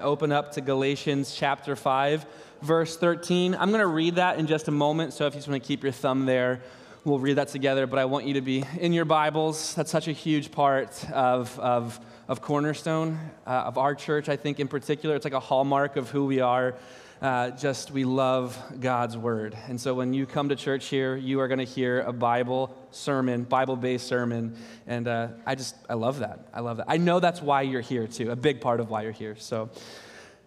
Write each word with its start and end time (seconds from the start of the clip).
Open 0.00 0.30
up 0.30 0.52
to 0.52 0.60
Galatians 0.60 1.34
chapter 1.34 1.74
5, 1.74 2.24
verse 2.62 2.96
13. 2.96 3.56
I'm 3.56 3.70
going 3.70 3.80
to 3.80 3.86
read 3.88 4.14
that 4.14 4.38
in 4.38 4.46
just 4.46 4.68
a 4.68 4.70
moment, 4.70 5.12
so 5.12 5.26
if 5.26 5.34
you 5.34 5.38
just 5.38 5.48
want 5.48 5.60
to 5.60 5.66
keep 5.66 5.82
your 5.82 5.90
thumb 5.90 6.24
there, 6.24 6.60
we'll 7.04 7.18
read 7.18 7.34
that 7.34 7.48
together. 7.48 7.88
But 7.88 7.98
I 7.98 8.04
want 8.04 8.24
you 8.24 8.34
to 8.34 8.40
be 8.40 8.64
in 8.78 8.92
your 8.92 9.04
Bibles. 9.04 9.74
That's 9.74 9.90
such 9.90 10.06
a 10.06 10.12
huge 10.12 10.52
part 10.52 11.04
of, 11.10 11.58
of, 11.58 11.98
of 12.28 12.40
Cornerstone, 12.40 13.18
uh, 13.44 13.50
of 13.50 13.76
our 13.76 13.96
church, 13.96 14.28
I 14.28 14.36
think 14.36 14.60
in 14.60 14.68
particular. 14.68 15.16
It's 15.16 15.24
like 15.24 15.34
a 15.34 15.40
hallmark 15.40 15.96
of 15.96 16.10
who 16.10 16.26
we 16.26 16.38
are 16.38 16.76
uh, 17.20 17.50
just 17.50 17.90
we 17.90 18.04
love 18.04 18.56
God's 18.80 19.16
word. 19.16 19.56
And 19.66 19.80
so 19.80 19.94
when 19.94 20.14
you 20.14 20.26
come 20.26 20.50
to 20.50 20.56
church 20.56 20.86
here, 20.86 21.16
you 21.16 21.40
are 21.40 21.48
going 21.48 21.58
to 21.58 21.64
hear 21.64 22.00
a 22.00 22.12
Bible 22.12 22.74
sermon, 22.90 23.44
Bible 23.44 23.76
based 23.76 24.06
sermon. 24.06 24.56
And 24.86 25.08
uh, 25.08 25.28
I 25.44 25.54
just, 25.54 25.74
I 25.88 25.94
love 25.94 26.20
that. 26.20 26.46
I 26.54 26.60
love 26.60 26.76
that. 26.76 26.86
I 26.88 26.96
know 26.96 27.20
that's 27.20 27.42
why 27.42 27.62
you're 27.62 27.80
here 27.80 28.06
too, 28.06 28.30
a 28.30 28.36
big 28.36 28.60
part 28.60 28.80
of 28.80 28.88
why 28.88 29.02
you're 29.02 29.12
here. 29.12 29.36
So, 29.36 29.70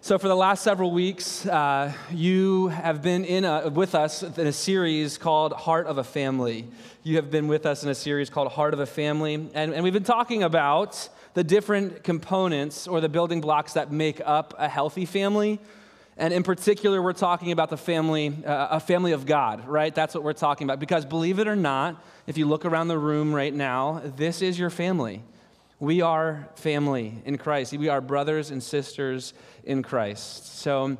so 0.03 0.17
for 0.17 0.27
the 0.27 0.35
last 0.35 0.63
several 0.63 0.91
weeks, 0.91 1.45
uh, 1.45 1.93
you 2.11 2.69
have 2.69 3.01
been 3.01 3.23
in 3.23 3.45
a, 3.45 3.69
with 3.69 3.93
us 3.93 4.23
in 4.23 4.47
a 4.47 4.53
series 4.53 5.17
called 5.17 5.53
Heart 5.53 5.87
of 5.87 5.97
a 5.97 6.03
Family. 6.03 6.67
You 7.03 7.17
have 7.17 7.29
been 7.29 7.47
with 7.47 7.65
us 7.65 7.83
in 7.83 7.89
a 7.89 7.95
series 7.95 8.29
called 8.29 8.51
Heart 8.51 8.73
of 8.73 8.79
a 8.79 8.85
Family. 8.85 9.35
And, 9.53 9.73
and 9.73 9.83
we've 9.83 9.93
been 9.93 10.03
talking 10.03 10.41
about 10.41 11.09
the 11.33 11.43
different 11.43 12.03
components 12.03 12.87
or 12.87 12.99
the 12.99 13.09
building 13.09 13.41
blocks 13.41 13.73
that 13.73 13.91
make 13.91 14.21
up 14.25 14.53
a 14.57 14.67
healthy 14.67 15.05
family 15.05 15.59
and 16.21 16.35
in 16.35 16.43
particular, 16.43 17.01
we're 17.01 17.13
talking 17.13 17.51
about 17.51 17.71
the 17.71 17.77
family, 17.77 18.31
uh, 18.45 18.67
a 18.69 18.79
family 18.79 19.11
of 19.13 19.25
God, 19.25 19.67
right? 19.67 19.93
That's 19.93 20.13
what 20.13 20.23
we're 20.23 20.33
talking 20.33 20.67
about. 20.67 20.79
Because 20.79 21.03
believe 21.03 21.39
it 21.39 21.47
or 21.47 21.55
not, 21.55 21.99
if 22.27 22.37
you 22.37 22.45
look 22.45 22.63
around 22.63 22.89
the 22.89 22.97
room 22.99 23.33
right 23.33 23.51
now, 23.51 24.03
this 24.05 24.43
is 24.43 24.59
your 24.59 24.69
family. 24.69 25.23
We 25.79 26.01
are 26.01 26.47
family 26.53 27.23
in 27.25 27.39
Christ. 27.39 27.73
We 27.73 27.89
are 27.89 28.01
brothers 28.01 28.51
and 28.51 28.61
sisters 28.61 29.33
in 29.63 29.81
Christ. 29.81 30.59
So 30.59 30.95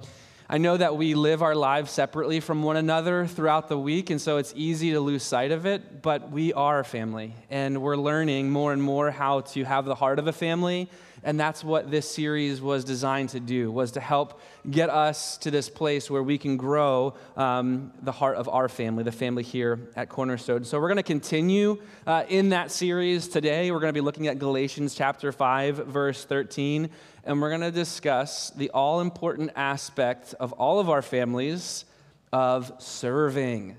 I 0.49 0.57
know 0.57 0.75
that 0.75 0.97
we 0.97 1.13
live 1.13 1.43
our 1.43 1.53
lives 1.53 1.91
separately 1.91 2.39
from 2.39 2.63
one 2.63 2.77
another 2.77 3.27
throughout 3.27 3.69
the 3.69 3.77
week, 3.77 4.09
and 4.09 4.19
so 4.19 4.37
it's 4.37 4.53
easy 4.55 4.93
to 4.93 4.99
lose 4.99 5.21
sight 5.21 5.51
of 5.51 5.67
it, 5.67 6.01
but 6.01 6.31
we 6.31 6.51
are 6.53 6.83
family. 6.83 7.35
And 7.51 7.83
we're 7.83 7.95
learning 7.95 8.49
more 8.49 8.73
and 8.73 8.81
more 8.81 9.11
how 9.11 9.41
to 9.41 9.63
have 9.65 9.85
the 9.85 9.93
heart 9.93 10.17
of 10.17 10.25
a 10.25 10.33
family 10.33 10.89
and 11.23 11.39
that's 11.39 11.63
what 11.63 11.91
this 11.91 12.09
series 12.09 12.61
was 12.61 12.83
designed 12.83 13.29
to 13.29 13.39
do 13.39 13.71
was 13.71 13.91
to 13.91 13.99
help 13.99 14.41
get 14.69 14.89
us 14.89 15.37
to 15.37 15.51
this 15.51 15.69
place 15.69 16.09
where 16.09 16.23
we 16.23 16.37
can 16.37 16.57
grow 16.57 17.13
um, 17.37 17.91
the 18.01 18.11
heart 18.11 18.37
of 18.37 18.49
our 18.49 18.67
family 18.67 19.03
the 19.03 19.11
family 19.11 19.43
here 19.43 19.91
at 19.95 20.09
cornerstone. 20.09 20.63
So 20.63 20.79
we're 20.79 20.87
going 20.87 20.97
to 20.97 21.03
continue 21.03 21.81
uh, 22.07 22.23
in 22.27 22.49
that 22.49 22.71
series 22.71 23.27
today. 23.27 23.71
We're 23.71 23.79
going 23.79 23.93
to 23.93 23.97
be 23.97 24.01
looking 24.01 24.27
at 24.27 24.39
galatians 24.39 24.95
chapter 24.95 25.31
5 25.31 25.87
verse 25.87 26.25
13 26.25 26.89
and 27.23 27.41
we're 27.41 27.49
going 27.49 27.61
to 27.61 27.71
discuss 27.71 28.49
the 28.51 28.69
all 28.71 28.99
important 28.99 29.51
aspect 29.55 30.33
of 30.39 30.53
all 30.53 30.79
of 30.79 30.89
our 30.89 31.01
families 31.01 31.85
of 32.33 32.71
serving 32.79 33.77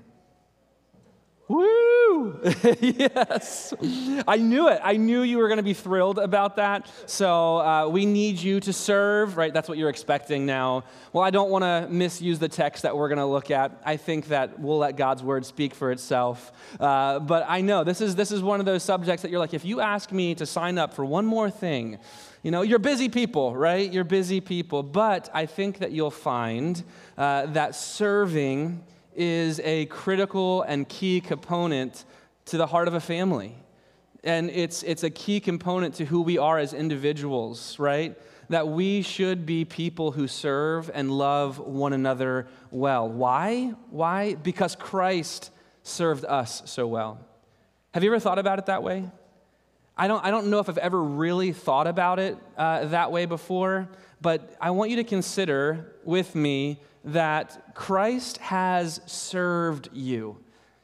Yes. 2.81 3.73
I 4.27 4.37
knew 4.37 4.67
it. 4.67 4.79
I 4.83 4.97
knew 4.97 5.21
you 5.21 5.37
were 5.37 5.47
going 5.47 5.57
to 5.57 5.63
be 5.63 5.73
thrilled 5.73 6.19
about 6.19 6.57
that. 6.57 6.89
So 7.05 7.57
uh, 7.57 7.87
we 7.87 8.05
need 8.05 8.37
you 8.37 8.59
to 8.61 8.73
serve, 8.73 9.37
right? 9.37 9.53
That's 9.53 9.69
what 9.69 9.77
you're 9.77 9.89
expecting 9.89 10.45
now. 10.45 10.83
Well, 11.11 11.23
I 11.23 11.29
don't 11.29 11.49
want 11.49 11.63
to 11.63 11.87
misuse 11.91 12.39
the 12.39 12.49
text 12.49 12.83
that 12.83 12.95
we're 12.95 13.09
going 13.09 13.19
to 13.19 13.25
look 13.25 13.51
at. 13.51 13.81
I 13.85 13.97
think 13.97 14.27
that 14.27 14.59
we'll 14.59 14.77
let 14.77 14.95
God's 14.97 15.23
word 15.23 15.45
speak 15.45 15.73
for 15.73 15.91
itself. 15.91 16.51
Uh, 16.79 17.19
but 17.19 17.45
I 17.47 17.61
know 17.61 17.83
this 17.83 18.01
is, 18.01 18.15
this 18.15 18.31
is 18.31 18.41
one 18.41 18.59
of 18.59 18.65
those 18.65 18.83
subjects 18.83 19.21
that 19.23 19.31
you're 19.31 19.39
like, 19.39 19.53
if 19.53 19.65
you 19.65 19.79
ask 19.79 20.11
me 20.11 20.35
to 20.35 20.45
sign 20.45 20.77
up 20.77 20.93
for 20.93 21.05
one 21.05 21.25
more 21.25 21.49
thing, 21.49 21.99
you 22.43 22.51
know, 22.51 22.61
you're 22.61 22.79
busy 22.79 23.09
people, 23.09 23.55
right? 23.55 23.91
You're 23.91 24.03
busy 24.03 24.41
people. 24.41 24.83
But 24.83 25.29
I 25.33 25.45
think 25.45 25.79
that 25.79 25.91
you'll 25.91 26.11
find 26.11 26.83
uh, 27.17 27.47
that 27.47 27.75
serving 27.75 28.83
is 29.15 29.59
a 29.61 29.85
critical 29.85 30.61
and 30.63 30.87
key 30.87 31.21
component 31.21 32.05
to 32.45 32.57
the 32.57 32.67
heart 32.67 32.87
of 32.87 32.93
a 32.93 32.99
family. 32.99 33.55
And 34.23 34.49
it's, 34.49 34.83
it's 34.83 35.03
a 35.03 35.09
key 35.09 35.39
component 35.39 35.95
to 35.95 36.05
who 36.05 36.21
we 36.21 36.37
are 36.37 36.57
as 36.57 36.73
individuals, 36.73 37.77
right? 37.79 38.17
That 38.49 38.67
we 38.67 39.01
should 39.01 39.45
be 39.45 39.65
people 39.65 40.11
who 40.11 40.27
serve 40.27 40.89
and 40.93 41.11
love 41.11 41.59
one 41.59 41.93
another 41.93 42.47
well. 42.71 43.09
Why? 43.09 43.73
Why? 43.89 44.35
Because 44.35 44.75
Christ 44.75 45.51
served 45.83 46.25
us 46.25 46.61
so 46.65 46.87
well. 46.87 47.19
Have 47.93 48.03
you 48.03 48.09
ever 48.09 48.19
thought 48.19 48.39
about 48.39 48.59
it 48.59 48.67
that 48.67 48.81
way? 48.81 49.09
I 49.95 50.07
don't, 50.07 50.23
I 50.25 50.31
don't 50.31 50.47
know 50.47 50.59
if 50.59 50.69
I've 50.69 50.77
ever 50.79 51.01
really 51.01 51.51
thought 51.51 51.85
about 51.85 52.17
it 52.19 52.37
uh, 52.57 52.85
that 52.85 53.11
way 53.11 53.25
before, 53.25 53.87
but 54.21 54.55
I 54.59 54.71
want 54.71 54.89
you 54.89 54.95
to 54.95 55.03
consider 55.03 55.93
with 56.03 56.33
me 56.33 56.79
that 57.03 57.75
Christ 57.75 58.37
has 58.37 59.01
served 59.05 59.89
you. 59.93 60.37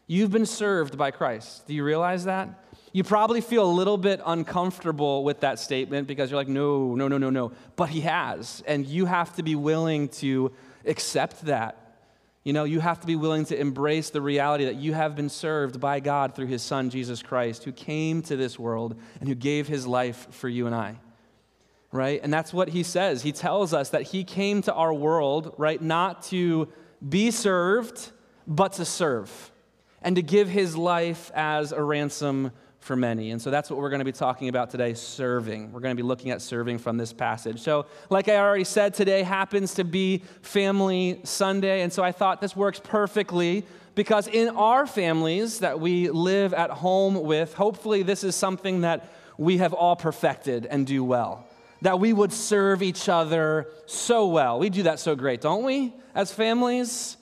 You've 0.07 0.31
been 0.31 0.45
served 0.45 0.97
by 0.97 1.11
Christ. 1.11 1.67
Do 1.67 1.73
you 1.73 1.83
realize 1.83 2.25
that? 2.25 2.65
You 2.91 3.03
probably 3.03 3.41
feel 3.41 3.63
a 3.63 3.71
little 3.71 3.97
bit 3.97 4.19
uncomfortable 4.25 5.23
with 5.23 5.41
that 5.41 5.59
statement 5.59 6.07
because 6.07 6.31
you're 6.31 6.39
like, 6.39 6.47
no, 6.47 6.95
no, 6.95 7.07
no, 7.07 7.19
no, 7.19 7.29
no. 7.29 7.51
But 7.75 7.89
He 7.89 8.01
has. 8.01 8.63
And 8.65 8.87
you 8.87 9.05
have 9.05 9.35
to 9.35 9.43
be 9.43 9.55
willing 9.55 10.09
to 10.09 10.51
accept 10.85 11.45
that. 11.45 11.77
You 12.43 12.53
know, 12.53 12.63
you 12.63 12.79
have 12.79 12.99
to 13.01 13.07
be 13.07 13.15
willing 13.15 13.45
to 13.45 13.59
embrace 13.59 14.09
the 14.09 14.21
reality 14.21 14.65
that 14.65 14.75
you 14.75 14.93
have 14.93 15.15
been 15.15 15.29
served 15.29 15.79
by 15.79 15.99
God 15.99 16.35
through 16.35 16.47
His 16.47 16.63
Son, 16.63 16.89
Jesus 16.89 17.21
Christ, 17.21 17.63
who 17.63 17.71
came 17.71 18.23
to 18.23 18.35
this 18.35 18.57
world 18.57 18.99
and 19.19 19.29
who 19.29 19.35
gave 19.35 19.67
His 19.67 19.85
life 19.85 20.27
for 20.31 20.49
you 20.49 20.65
and 20.65 20.73
I 20.73 20.97
right? 21.91 22.19
And 22.21 22.31
that's 22.31 22.53
what 22.53 22.69
he 22.69 22.83
says. 22.83 23.23
He 23.23 23.31
tells 23.31 23.73
us 23.73 23.89
that 23.89 24.03
he 24.03 24.23
came 24.23 24.61
to 24.63 24.73
our 24.73 24.93
world, 24.93 25.53
right, 25.57 25.81
not 25.81 26.23
to 26.23 26.67
be 27.07 27.31
served, 27.31 28.11
but 28.45 28.73
to 28.73 28.85
serve, 28.85 29.51
and 30.01 30.15
to 30.15 30.21
give 30.21 30.49
his 30.49 30.75
life 30.75 31.31
as 31.33 31.71
a 31.71 31.81
ransom 31.81 32.51
for 32.79 32.95
many. 32.95 33.31
And 33.31 33.41
so 33.41 33.51
that's 33.51 33.69
what 33.69 33.79
we're 33.79 33.89
going 33.89 33.99
to 33.99 34.05
be 34.05 34.11
talking 34.11 34.49
about 34.49 34.69
today 34.69 34.93
serving. 34.93 35.71
We're 35.71 35.81
going 35.81 35.95
to 35.95 36.01
be 36.01 36.07
looking 36.07 36.31
at 36.31 36.41
serving 36.41 36.77
from 36.77 36.97
this 36.97 37.11
passage. 37.11 37.59
So, 37.59 37.85
like 38.09 38.29
I 38.29 38.37
already 38.37 38.63
said, 38.63 38.93
today 38.93 39.23
happens 39.23 39.73
to 39.75 39.83
be 39.83 40.23
Family 40.41 41.19
Sunday. 41.23 41.81
And 41.81 41.91
so 41.91 42.03
I 42.03 42.11
thought 42.11 42.39
this 42.39 42.55
works 42.55 42.79
perfectly 42.81 43.65
because 43.95 44.27
in 44.27 44.49
our 44.49 44.87
families 44.87 45.59
that 45.59 45.79
we 45.79 46.09
live 46.09 46.53
at 46.53 46.69
home 46.69 47.21
with, 47.21 47.53
hopefully 47.53 48.01
this 48.01 48.23
is 48.23 48.35
something 48.35 48.81
that 48.81 49.11
we 49.37 49.57
have 49.57 49.73
all 49.73 49.95
perfected 49.95 50.65
and 50.65 50.87
do 50.87 51.03
well 51.03 51.48
that 51.81 51.99
we 51.99 52.13
would 52.13 52.33
serve 52.33 52.81
each 52.83 53.07
other 53.09 53.67
so 53.85 54.27
well. 54.27 54.59
We 54.59 54.69
do 54.69 54.83
that 54.83 54.99
so 54.99 55.15
great, 55.15 55.41
don't 55.41 55.63
we, 55.63 55.93
as 56.13 56.31
families? 56.31 57.17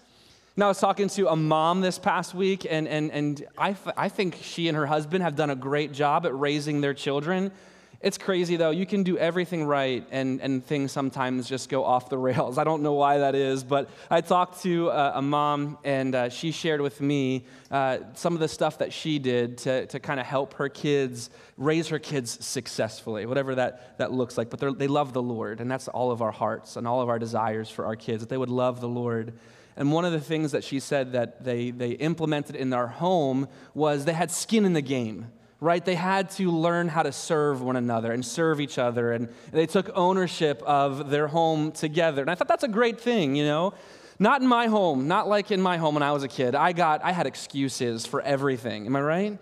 Now, 0.55 0.65
I 0.65 0.69
was 0.69 0.79
talking 0.79 1.07
to 1.09 1.27
a 1.27 1.35
mom 1.35 1.81
this 1.81 1.99
past 1.99 2.33
week, 2.33 2.65
and, 2.67 2.87
and, 2.87 3.11
and 3.11 3.45
I, 3.57 3.75
I 3.95 4.09
think 4.09 4.39
she 4.41 4.67
and 4.67 4.75
her 4.75 4.87
husband 4.87 5.23
have 5.23 5.35
done 5.35 5.51
a 5.51 5.55
great 5.55 5.91
job 5.91 6.25
at 6.25 6.37
raising 6.37 6.81
their 6.81 6.95
children. 6.95 7.51
It's 7.99 8.19
crazy 8.19 8.57
though. 8.57 8.69
You 8.69 8.85
can 8.85 9.01
do 9.01 9.17
everything 9.17 9.65
right, 9.65 10.05
and, 10.11 10.39
and 10.41 10.63
things 10.63 10.91
sometimes 10.91 11.49
just 11.49 11.67
go 11.67 11.83
off 11.83 12.09
the 12.09 12.17
rails. 12.27 12.59
I 12.59 12.63
don't 12.63 12.83
know 12.83 12.93
why 12.93 13.17
that 13.19 13.33
is, 13.33 13.63
but 13.63 13.89
I 14.11 14.21
talked 14.21 14.61
to 14.63 14.89
a, 14.89 15.13
a 15.15 15.21
mom, 15.21 15.79
and 15.83 16.13
uh, 16.13 16.29
she 16.29 16.51
shared 16.51 16.79
with 16.79 17.01
me 17.01 17.45
uh, 17.71 17.99
some 18.13 18.33
of 18.33 18.39
the 18.39 18.47
stuff 18.47 18.77
that 18.79 18.93
she 18.93 19.17
did 19.17 19.57
to, 19.59 19.87
to 19.87 19.99
kind 19.99 20.19
of 20.19 20.27
help 20.27 20.53
her 20.55 20.69
kids 20.69 21.31
raise 21.57 21.87
her 21.87 21.97
kids 21.97 22.45
successfully, 22.45 23.25
whatever 23.25 23.55
that, 23.55 23.97
that 23.97 24.11
looks 24.11 24.37
like. 24.37 24.51
But 24.51 24.77
they 24.77 24.87
love 24.87 25.13
the 25.13 25.23
Lord, 25.23 25.59
and 25.59 25.69
that's 25.69 25.87
all 25.87 26.11
of 26.11 26.21
our 26.21 26.31
hearts 26.31 26.75
and 26.75 26.87
all 26.87 27.01
of 27.01 27.09
our 27.09 27.17
desires 27.17 27.69
for 27.69 27.85
our 27.85 27.95
kids, 27.95 28.21
that 28.21 28.29
they 28.29 28.37
would 28.37 28.49
love 28.49 28.79
the 28.79 28.87
Lord. 28.87 29.33
And 29.75 29.91
one 29.91 30.05
of 30.05 30.11
the 30.11 30.21
things 30.21 30.51
that 30.51 30.63
she 30.63 30.79
said 30.79 31.13
that 31.13 31.43
they, 31.43 31.71
they 31.71 31.91
implemented 31.91 32.55
in 32.55 32.69
their 32.69 32.87
home 32.87 33.47
was 33.73 34.05
they 34.05 34.13
had 34.13 34.29
skin 34.29 34.65
in 34.65 34.73
the 34.73 34.81
game 34.81 35.27
right? 35.59 35.83
They 35.83 35.95
had 35.95 36.29
to 36.31 36.51
learn 36.51 36.87
how 36.87 37.03
to 37.03 37.11
serve 37.11 37.61
one 37.61 37.75
another 37.75 38.11
and 38.11 38.25
serve 38.25 38.61
each 38.61 38.77
other, 38.77 39.11
and 39.11 39.29
they 39.51 39.65
took 39.65 39.89
ownership 39.95 40.61
of 40.63 41.09
their 41.09 41.27
home 41.27 41.71
together. 41.71 42.21
And 42.21 42.29
I 42.29 42.35
thought 42.35 42.47
that's 42.47 42.63
a 42.63 42.69
great 42.69 42.99
thing, 42.99 43.35
you 43.35 43.45
know? 43.45 43.73
Not 44.19 44.41
in 44.41 44.47
my 44.47 44.67
home, 44.67 45.07
not 45.07 45.27
like 45.27 45.51
in 45.51 45.61
my 45.61 45.77
home 45.77 45.93
when 45.93 46.03
I 46.03 46.11
was 46.11 46.23
a 46.23 46.27
kid. 46.27 46.55
I 46.55 46.73
got, 46.73 47.03
I 47.03 47.11
had 47.11 47.27
excuses 47.27 48.05
for 48.05 48.21
everything. 48.21 48.85
Am 48.85 48.95
I 48.95 49.01
right? 49.01 49.39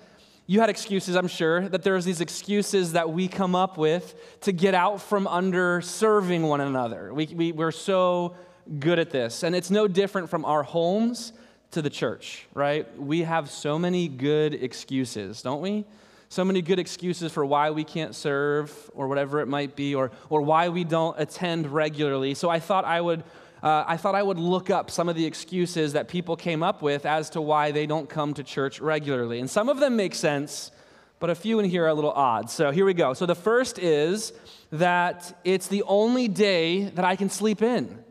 You 0.47 0.59
had 0.59 0.69
excuses, 0.69 1.15
I'm 1.15 1.27
sure, 1.27 1.67
that 1.69 1.81
there's 1.81 2.05
these 2.05 2.21
excuses 2.21 2.91
that 2.91 3.09
we 3.09 3.27
come 3.27 3.55
up 3.55 3.77
with 3.77 4.15
to 4.41 4.51
get 4.51 4.75
out 4.75 5.01
from 5.01 5.27
under 5.27 5.81
serving 5.81 6.43
one 6.43 6.61
another. 6.61 7.13
We, 7.13 7.25
we, 7.27 7.51
we're 7.51 7.71
so 7.71 8.35
good 8.79 8.99
at 8.99 9.11
this. 9.11 9.43
And 9.43 9.55
it's 9.55 9.71
no 9.71 9.87
different 9.87 10.29
from 10.29 10.45
our 10.45 10.61
homes 10.61 11.33
to 11.71 11.81
the 11.81 11.89
church, 11.89 12.45
right? 12.53 12.85
We 12.99 13.21
have 13.23 13.49
so 13.49 13.79
many 13.79 14.07
good 14.07 14.53
excuses, 14.53 15.41
don't 15.41 15.61
we? 15.61 15.85
So 16.29 16.43
many 16.43 16.61
good 16.61 16.79
excuses 16.79 17.31
for 17.31 17.45
why 17.45 17.69
we 17.69 17.83
can't 17.83 18.15
serve 18.15 18.91
or 18.93 19.07
whatever 19.07 19.39
it 19.39 19.47
might 19.47 19.75
be 19.75 19.95
or, 19.95 20.11
or 20.29 20.41
why 20.41 20.69
we 20.69 20.83
don't 20.83 21.19
attend 21.19 21.67
regularly 21.67 22.33
so 22.33 22.49
i 22.49 22.59
thought 22.59 22.85
i 22.85 22.99
would 22.99 23.23
uh, 23.63 23.83
i 23.87 23.97
thought 23.97 24.15
i 24.15 24.23
would 24.23 24.39
look 24.39 24.69
up 24.69 24.91
some 24.91 25.09
of 25.09 25.15
the 25.15 25.25
excuses 25.25 25.93
that 25.93 26.07
people 26.07 26.35
came 26.35 26.63
up 26.63 26.81
with 26.81 27.05
as 27.05 27.29
to 27.29 27.41
why 27.41 27.71
they 27.71 27.85
don't 27.85 28.09
come 28.09 28.33
to 28.33 28.43
church 28.43 28.79
regularly 28.79 29.39
and 29.39 29.49
some 29.49 29.69
of 29.69 29.79
them 29.79 29.95
make 29.95 30.15
sense 30.15 30.71
but 31.19 31.29
a 31.29 31.35
few 31.35 31.59
in 31.59 31.69
here 31.69 31.85
are 31.85 31.89
a 31.89 31.93
little 31.93 32.11
odd. 32.11 32.49
So 32.49 32.71
here 32.71 32.85
we 32.85 32.93
go. 32.93 33.13
So 33.13 33.25
the 33.25 33.35
first 33.35 33.79
is 33.79 34.33
that 34.71 35.39
it's 35.43 35.67
the 35.67 35.83
only 35.83 36.27
day 36.27 36.83
that 36.83 37.05
I 37.05 37.15
can 37.15 37.29
sleep 37.29 37.61
in, 37.61 38.03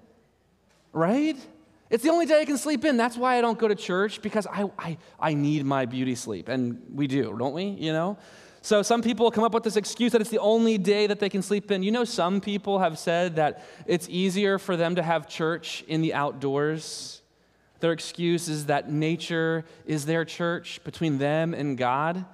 right? 0.93 1.37
It's 1.95 2.03
the 2.03 2.11
only 2.11 2.27
day 2.27 2.41
I 2.41 2.45
can 2.45 2.59
sleep 2.59 2.85
in. 2.85 2.97
That's 2.97 3.17
why 3.17 3.39
I 3.39 3.41
don't 3.41 3.57
go 3.57 3.69
to 3.69 3.77
church 3.77 4.21
because 4.21 4.49
I, 4.49 4.69
I, 4.77 4.99
I 5.21 5.35
need 5.35 5.65
my 5.65 5.87
beauty 5.87 6.17
sleep. 6.17 6.49
And 6.49 6.83
we 6.93 7.07
do, 7.07 7.37
don't 7.39 7.55
we? 7.55 7.67
You 7.67 7.93
know? 7.93 8.19
So 8.63 8.83
some 8.83 9.01
people 9.01 9.31
come 9.31 9.45
up 9.45 9.55
with 9.55 9.63
this 9.63 9.77
excuse 9.77 10.11
that 10.11 10.21
it's 10.21 10.31
the 10.31 10.41
only 10.41 10.77
day 10.77 11.07
that 11.07 11.21
they 11.21 11.29
can 11.29 11.41
sleep 11.41 11.71
in. 11.71 11.85
You 11.85 11.93
know, 11.93 12.03
some 12.03 12.41
people 12.41 12.81
have 12.81 12.99
said 12.99 13.37
that 13.37 13.63
it's 13.87 14.09
easier 14.09 14.59
for 14.59 14.77
them 14.77 14.97
to 14.97 15.05
have 15.05 15.29
church 15.29 15.85
in 15.87 16.03
the 16.03 16.15
outdoors. 16.15 17.23
Their 17.79 17.93
excuse 17.93 18.49
is 18.49 18.67
that 18.67 18.91
nature 18.91 19.65
is 19.87 20.05
their 20.05 20.25
church 20.25 20.83
between 20.83 21.19
them 21.19 21.55
and 21.55 21.79
God. 21.79 22.25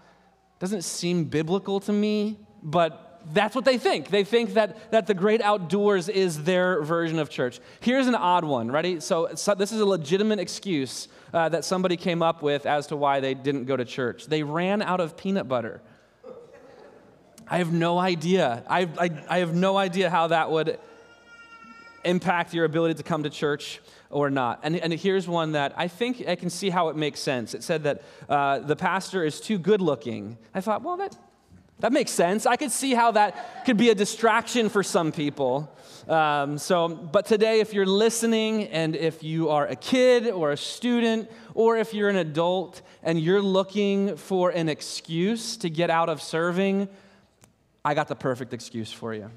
Doesn't 0.58 0.84
seem 0.84 1.24
biblical 1.24 1.80
to 1.80 1.92
me, 1.92 2.38
but 2.62 3.09
that's 3.32 3.54
what 3.54 3.64
they 3.64 3.78
think. 3.78 4.08
They 4.08 4.24
think 4.24 4.54
that, 4.54 4.90
that 4.92 5.06
the 5.06 5.14
great 5.14 5.40
outdoors 5.42 6.08
is 6.08 6.44
their 6.44 6.82
version 6.82 7.18
of 7.18 7.30
church. 7.30 7.60
Here's 7.80 8.06
an 8.06 8.14
odd 8.14 8.44
one, 8.44 8.70
ready? 8.70 9.00
So, 9.00 9.34
so 9.34 9.54
this 9.54 9.72
is 9.72 9.80
a 9.80 9.86
legitimate 9.86 10.38
excuse 10.38 11.08
uh, 11.32 11.48
that 11.50 11.64
somebody 11.64 11.96
came 11.96 12.22
up 12.22 12.42
with 12.42 12.66
as 12.66 12.86
to 12.88 12.96
why 12.96 13.20
they 13.20 13.34
didn't 13.34 13.66
go 13.66 13.76
to 13.76 13.84
church. 13.84 14.26
They 14.26 14.42
ran 14.42 14.82
out 14.82 15.00
of 15.00 15.16
peanut 15.16 15.48
butter. 15.48 15.80
I 17.48 17.58
have 17.58 17.72
no 17.72 17.98
idea. 17.98 18.62
I, 18.68 18.88
I, 18.98 19.10
I 19.28 19.38
have 19.38 19.54
no 19.54 19.76
idea 19.76 20.08
how 20.08 20.28
that 20.28 20.50
would 20.50 20.78
impact 22.04 22.54
your 22.54 22.64
ability 22.64 22.94
to 22.94 23.02
come 23.02 23.24
to 23.24 23.30
church 23.30 23.80
or 24.08 24.30
not. 24.30 24.60
And, 24.62 24.76
and 24.76 24.92
here's 24.92 25.28
one 25.28 25.52
that 25.52 25.74
I 25.76 25.88
think 25.88 26.26
I 26.26 26.36
can 26.36 26.50
see 26.50 26.70
how 26.70 26.88
it 26.88 26.96
makes 26.96 27.20
sense. 27.20 27.54
It 27.54 27.62
said 27.62 27.82
that 27.84 28.02
uh, 28.28 28.60
the 28.60 28.76
pastor 28.76 29.24
is 29.24 29.40
too 29.40 29.58
good 29.58 29.80
looking. 29.80 30.38
I 30.54 30.60
thought, 30.60 30.82
well, 30.82 30.96
that, 30.96 31.16
that 31.80 31.92
makes 31.92 32.10
sense. 32.10 32.46
I 32.46 32.56
could 32.56 32.70
see 32.70 32.94
how 32.94 33.12
that 33.12 33.64
could 33.64 33.76
be 33.76 33.90
a 33.90 33.94
distraction 33.94 34.68
for 34.68 34.82
some 34.82 35.12
people. 35.12 35.74
Um, 36.08 36.58
so, 36.58 36.88
but 36.88 37.26
today, 37.26 37.60
if 37.60 37.72
you're 37.72 37.86
listening 37.86 38.64
and 38.64 38.96
if 38.96 39.22
you 39.22 39.48
are 39.48 39.66
a 39.66 39.76
kid 39.76 40.26
or 40.28 40.50
a 40.50 40.56
student 40.56 41.30
or 41.54 41.76
if 41.76 41.94
you're 41.94 42.08
an 42.08 42.16
adult 42.16 42.82
and 43.02 43.20
you're 43.20 43.42
looking 43.42 44.16
for 44.16 44.50
an 44.50 44.68
excuse 44.68 45.56
to 45.58 45.70
get 45.70 45.90
out 45.90 46.08
of 46.08 46.22
serving, 46.22 46.88
I 47.84 47.94
got 47.94 48.08
the 48.08 48.16
perfect 48.16 48.52
excuse 48.52 48.92
for 48.92 49.14
you. 49.14 49.30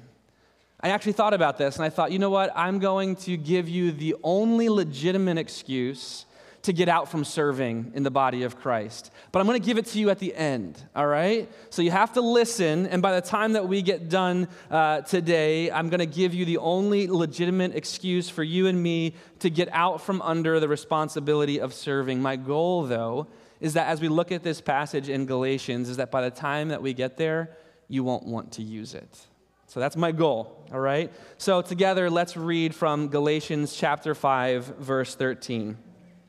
I 0.80 0.90
actually 0.90 1.12
thought 1.12 1.32
about 1.32 1.56
this 1.56 1.76
and 1.76 1.84
I 1.84 1.88
thought, 1.88 2.12
you 2.12 2.18
know 2.18 2.30
what? 2.30 2.52
I'm 2.54 2.78
going 2.78 3.16
to 3.16 3.36
give 3.38 3.68
you 3.68 3.90
the 3.90 4.16
only 4.22 4.68
legitimate 4.68 5.38
excuse 5.38 6.26
to 6.64 6.72
get 6.72 6.88
out 6.88 7.10
from 7.10 7.24
serving 7.24 7.92
in 7.94 8.02
the 8.04 8.10
body 8.10 8.42
of 8.42 8.58
Christ. 8.58 9.10
But 9.32 9.40
I'm 9.40 9.46
going 9.46 9.60
to 9.60 9.66
give 9.66 9.76
it 9.76 9.84
to 9.86 9.98
you 9.98 10.08
at 10.08 10.18
the 10.18 10.34
end, 10.34 10.82
all 10.96 11.06
right? 11.06 11.46
So 11.68 11.82
you 11.82 11.90
have 11.90 12.14
to 12.14 12.22
listen, 12.22 12.86
and 12.86 13.02
by 13.02 13.14
the 13.14 13.26
time 13.26 13.52
that 13.52 13.68
we 13.68 13.82
get 13.82 14.08
done 14.08 14.48
uh, 14.70 15.02
today, 15.02 15.70
I'm 15.70 15.90
going 15.90 16.00
to 16.00 16.06
give 16.06 16.32
you 16.32 16.46
the 16.46 16.56
only 16.58 17.06
legitimate 17.06 17.74
excuse 17.74 18.30
for 18.30 18.42
you 18.42 18.66
and 18.66 18.82
me 18.82 19.14
to 19.40 19.50
get 19.50 19.68
out 19.72 20.00
from 20.00 20.22
under 20.22 20.58
the 20.58 20.66
responsibility 20.66 21.60
of 21.60 21.74
serving. 21.74 22.22
My 22.22 22.36
goal, 22.36 22.84
though, 22.84 23.26
is 23.60 23.74
that 23.74 23.88
as 23.88 24.00
we 24.00 24.08
look 24.08 24.32
at 24.32 24.42
this 24.42 24.62
passage 24.62 25.10
in 25.10 25.26
Galatians, 25.26 25.90
is 25.90 25.98
that 25.98 26.10
by 26.10 26.22
the 26.22 26.30
time 26.30 26.68
that 26.68 26.80
we 26.80 26.94
get 26.94 27.18
there, 27.18 27.50
you 27.88 28.02
won't 28.02 28.24
want 28.24 28.52
to 28.52 28.62
use 28.62 28.94
it. 28.94 29.20
So 29.66 29.80
that's 29.80 29.96
my 29.96 30.12
goal, 30.12 30.64
all 30.72 30.80
right? 30.80 31.12
So 31.36 31.60
together, 31.60 32.08
let's 32.08 32.38
read 32.38 32.74
from 32.74 33.08
Galatians 33.08 33.74
chapter 33.74 34.14
5, 34.14 34.78
verse 34.78 35.14
13. 35.14 35.76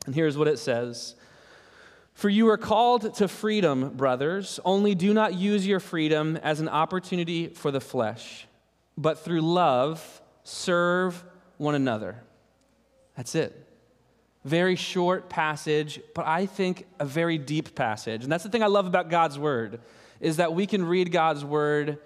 And 0.06 0.14
here's 0.14 0.38
what 0.38 0.48
it 0.48 0.58
says 0.58 1.14
For 2.14 2.28
you 2.28 2.48
are 2.48 2.56
called 2.56 3.14
to 3.14 3.28
freedom, 3.28 3.90
brothers, 3.90 4.58
only 4.64 4.94
do 4.94 5.12
not 5.12 5.34
use 5.34 5.66
your 5.66 5.80
freedom 5.80 6.36
as 6.38 6.60
an 6.60 6.68
opportunity 6.68 7.48
for 7.48 7.70
the 7.70 7.80
flesh, 7.80 8.46
but 8.96 9.18
through 9.18 9.42
love 9.42 10.22
serve 10.44 11.22
one 11.58 11.74
another. 11.74 12.22
That's 13.16 13.34
it. 13.34 13.64
Very 14.44 14.76
short 14.76 15.28
passage, 15.28 16.00
but 16.14 16.26
I 16.26 16.46
think 16.46 16.86
a 17.00 17.04
very 17.04 17.36
deep 17.36 17.74
passage. 17.74 18.22
And 18.22 18.30
that's 18.30 18.44
the 18.44 18.50
thing 18.50 18.62
I 18.62 18.68
love 18.68 18.86
about 18.86 19.10
God's 19.10 19.38
word 19.38 19.80
is 20.20 20.36
that 20.36 20.54
we 20.54 20.66
can 20.66 20.86
read 20.86 21.10
God's 21.10 21.44
word 21.44 21.98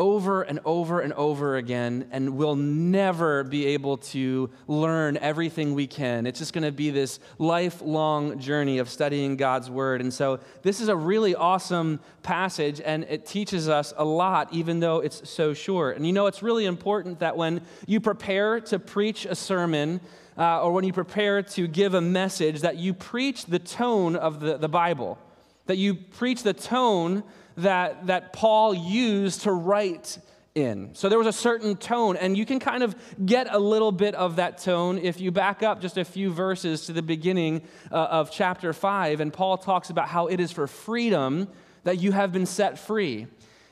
over 0.00 0.40
and 0.40 0.58
over 0.64 1.00
and 1.00 1.12
over 1.12 1.56
again, 1.56 2.08
and 2.10 2.34
we'll 2.34 2.56
never 2.56 3.44
be 3.44 3.66
able 3.66 3.98
to 3.98 4.48
learn 4.66 5.18
everything 5.18 5.74
we 5.74 5.86
can. 5.86 6.26
It's 6.26 6.38
just 6.38 6.54
going 6.54 6.64
to 6.64 6.72
be 6.72 6.88
this 6.88 7.20
lifelong 7.36 8.38
journey 8.38 8.78
of 8.78 8.88
studying 8.88 9.36
God's 9.36 9.68
Word. 9.68 10.00
And 10.00 10.12
so, 10.12 10.40
this 10.62 10.80
is 10.80 10.88
a 10.88 10.96
really 10.96 11.34
awesome 11.34 12.00
passage, 12.22 12.80
and 12.82 13.04
it 13.04 13.26
teaches 13.26 13.68
us 13.68 13.92
a 13.94 14.04
lot, 14.04 14.48
even 14.54 14.80
though 14.80 15.00
it's 15.00 15.28
so 15.28 15.52
short. 15.52 15.96
And 15.98 16.06
you 16.06 16.14
know, 16.14 16.26
it's 16.26 16.42
really 16.42 16.64
important 16.64 17.18
that 17.18 17.36
when 17.36 17.60
you 17.86 18.00
prepare 18.00 18.58
to 18.60 18.78
preach 18.78 19.26
a 19.26 19.34
sermon, 19.34 20.00
uh, 20.38 20.62
or 20.62 20.72
when 20.72 20.84
you 20.84 20.94
prepare 20.94 21.42
to 21.42 21.66
give 21.68 21.92
a 21.92 22.00
message, 22.00 22.62
that 22.62 22.78
you 22.78 22.94
preach 22.94 23.44
the 23.44 23.58
tone 23.58 24.16
of 24.16 24.40
the, 24.40 24.56
the 24.56 24.68
Bible, 24.68 25.18
that 25.66 25.76
you 25.76 25.94
preach 25.94 26.42
the 26.42 26.54
tone 26.54 27.22
that, 27.62 28.06
that 28.06 28.32
Paul 28.32 28.74
used 28.74 29.42
to 29.42 29.52
write 29.52 30.18
in. 30.54 30.94
So 30.94 31.08
there 31.08 31.18
was 31.18 31.26
a 31.26 31.32
certain 31.32 31.76
tone, 31.76 32.16
and 32.16 32.36
you 32.36 32.44
can 32.44 32.58
kind 32.58 32.82
of 32.82 32.94
get 33.24 33.52
a 33.52 33.58
little 33.58 33.92
bit 33.92 34.14
of 34.14 34.36
that 34.36 34.58
tone 34.58 34.98
if 34.98 35.20
you 35.20 35.30
back 35.30 35.62
up 35.62 35.80
just 35.80 35.96
a 35.96 36.04
few 36.04 36.32
verses 36.32 36.86
to 36.86 36.92
the 36.92 37.02
beginning 37.02 37.62
uh, 37.90 37.94
of 37.94 38.30
chapter 38.30 38.72
5, 38.72 39.20
and 39.20 39.32
Paul 39.32 39.58
talks 39.58 39.90
about 39.90 40.08
how 40.08 40.26
it 40.26 40.40
is 40.40 40.50
for 40.50 40.66
freedom 40.66 41.48
that 41.84 42.00
you 42.00 42.12
have 42.12 42.32
been 42.32 42.46
set 42.46 42.78
free. 42.78 43.26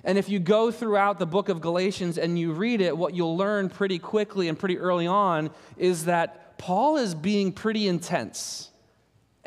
And 0.04 0.16
if 0.16 0.28
you 0.28 0.38
go 0.38 0.70
throughout 0.70 1.18
the 1.18 1.26
book 1.26 1.48
of 1.48 1.60
Galatians 1.60 2.18
and 2.18 2.38
you 2.38 2.52
read 2.52 2.80
it, 2.80 2.96
what 2.96 3.14
you'll 3.14 3.36
learn 3.36 3.68
pretty 3.68 3.98
quickly 3.98 4.48
and 4.48 4.58
pretty 4.58 4.78
early 4.78 5.06
on 5.06 5.50
is 5.76 6.04
that 6.04 6.56
Paul 6.56 6.96
is 6.96 7.14
being 7.14 7.52
pretty 7.52 7.88
intense. 7.88 8.67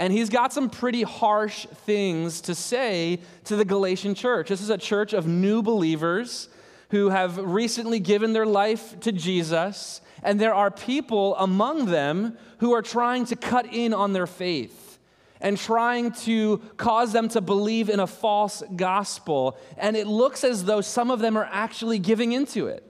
And 0.02 0.12
he's 0.12 0.32
got 0.32 0.52
some 0.52 0.72
pretty 0.72 1.04
harsh 1.04 1.68
things 1.86 2.42
to 2.42 2.56
say 2.56 3.20
to 3.44 3.56
the 3.56 3.64
Galatian 3.64 4.16
church. 4.16 4.50
This 4.50 4.60
is 4.60 4.72
a 4.72 4.78
church 4.80 5.14
of 5.14 5.28
new 5.28 5.62
believers 5.62 6.50
who 6.90 7.10
have 7.10 7.38
recently 7.38 8.00
given 8.00 8.34
their 8.34 8.48
life 8.48 9.00
to 9.02 9.12
Jesus, 9.12 10.02
and 10.24 10.42
there 10.42 10.56
are 10.56 10.72
people 10.72 11.36
among 11.36 11.86
them 11.86 12.36
who 12.58 12.74
are 12.74 12.82
trying 12.82 13.26
to 13.26 13.36
cut 13.36 13.72
in 13.72 13.94
on 13.94 14.12
their 14.12 14.26
faith 14.26 14.98
and 15.40 15.56
trying 15.56 16.14
to 16.14 16.58
cause 16.78 17.14
them 17.14 17.30
to 17.30 17.40
believe 17.40 17.88
in 17.88 18.00
a 18.00 18.08
false 18.08 18.64
gospel. 18.76 19.56
And 19.78 19.96
it 19.96 20.08
looks 20.08 20.44
as 20.44 20.66
though 20.66 20.82
some 20.82 21.12
of 21.12 21.20
them 21.20 21.38
are 21.38 21.48
actually 21.52 22.00
giving 22.00 22.32
into 22.32 22.66
it. 22.66 22.84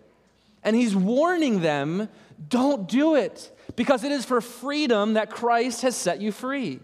And 0.63 0.77
he's 0.77 0.95
warning 0.95 1.59
them 1.59 2.07
don't 2.47 2.87
do 2.87 3.15
it 3.15 3.51
because 3.75 4.05
it 4.05 4.13
is 4.13 4.23
for 4.23 4.39
freedom 4.39 5.15
that 5.15 5.29
Christ 5.29 5.81
has 5.81 5.97
set 5.97 6.21
you 6.21 6.31
free. 6.31 6.79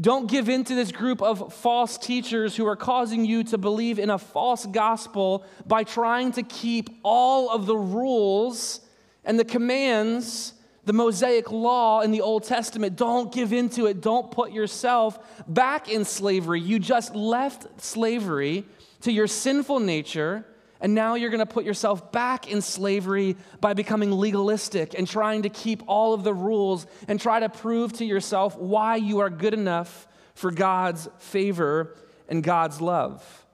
Don't 0.00 0.30
give 0.30 0.48
in 0.48 0.62
to 0.64 0.74
this 0.74 0.92
group 0.92 1.20
of 1.20 1.52
false 1.52 1.98
teachers 1.98 2.54
who 2.54 2.66
are 2.66 2.76
causing 2.76 3.24
you 3.24 3.42
to 3.44 3.58
believe 3.58 3.98
in 3.98 4.10
a 4.10 4.18
false 4.18 4.64
gospel 4.66 5.44
by 5.66 5.82
trying 5.82 6.30
to 6.32 6.44
keep 6.44 6.88
all 7.02 7.50
of 7.50 7.66
the 7.66 7.76
rules 7.76 8.80
and 9.24 9.38
the 9.38 9.44
commands, 9.44 10.54
the 10.84 10.92
Mosaic 10.92 11.50
law 11.50 12.00
in 12.00 12.12
the 12.12 12.20
Old 12.20 12.44
Testament. 12.44 12.94
Don't 12.94 13.32
give 13.32 13.52
in 13.52 13.68
to 13.70 13.86
it. 13.86 14.00
Don't 14.00 14.30
put 14.30 14.52
yourself 14.52 15.18
back 15.48 15.88
in 15.88 16.04
slavery. 16.04 16.60
You 16.60 16.78
just 16.78 17.16
left 17.16 17.80
slavery 17.80 18.64
to 19.00 19.10
your 19.10 19.26
sinful 19.26 19.80
nature 19.80 20.44
and 20.80 20.94
now 20.94 21.14
you're 21.14 21.30
going 21.30 21.40
to 21.40 21.46
put 21.46 21.64
yourself 21.64 22.12
back 22.12 22.50
in 22.50 22.60
slavery 22.60 23.36
by 23.60 23.74
becoming 23.74 24.12
legalistic 24.12 24.94
and 24.96 25.08
trying 25.08 25.42
to 25.42 25.48
keep 25.48 25.82
all 25.86 26.14
of 26.14 26.22
the 26.22 26.34
rules 26.34 26.86
and 27.08 27.20
try 27.20 27.40
to 27.40 27.48
prove 27.48 27.92
to 27.94 28.04
yourself 28.04 28.56
why 28.56 28.96
you 28.96 29.18
are 29.18 29.30
good 29.30 29.54
enough 29.54 30.06
for 30.34 30.50
God's 30.52 31.08
favor 31.18 31.96
and 32.28 32.44
God's 32.44 32.80
love. 32.80 33.46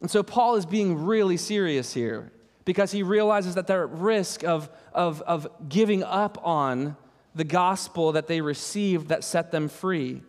And 0.00 0.10
so 0.10 0.22
Paul 0.22 0.56
is 0.56 0.66
being 0.66 1.06
really 1.06 1.38
serious 1.38 1.94
here 1.94 2.32
because 2.64 2.92
he 2.92 3.02
realizes 3.02 3.54
that 3.54 3.66
they're 3.66 3.84
at 3.84 3.90
risk 3.90 4.44
of, 4.44 4.68
of, 4.92 5.22
of 5.22 5.48
giving 5.68 6.02
up 6.02 6.38
on 6.46 6.96
the 7.34 7.44
gospel 7.44 8.12
that 8.12 8.26
they 8.26 8.42
received 8.42 9.08
that 9.08 9.24
set 9.24 9.50
them 9.50 9.68
free. 9.68 10.22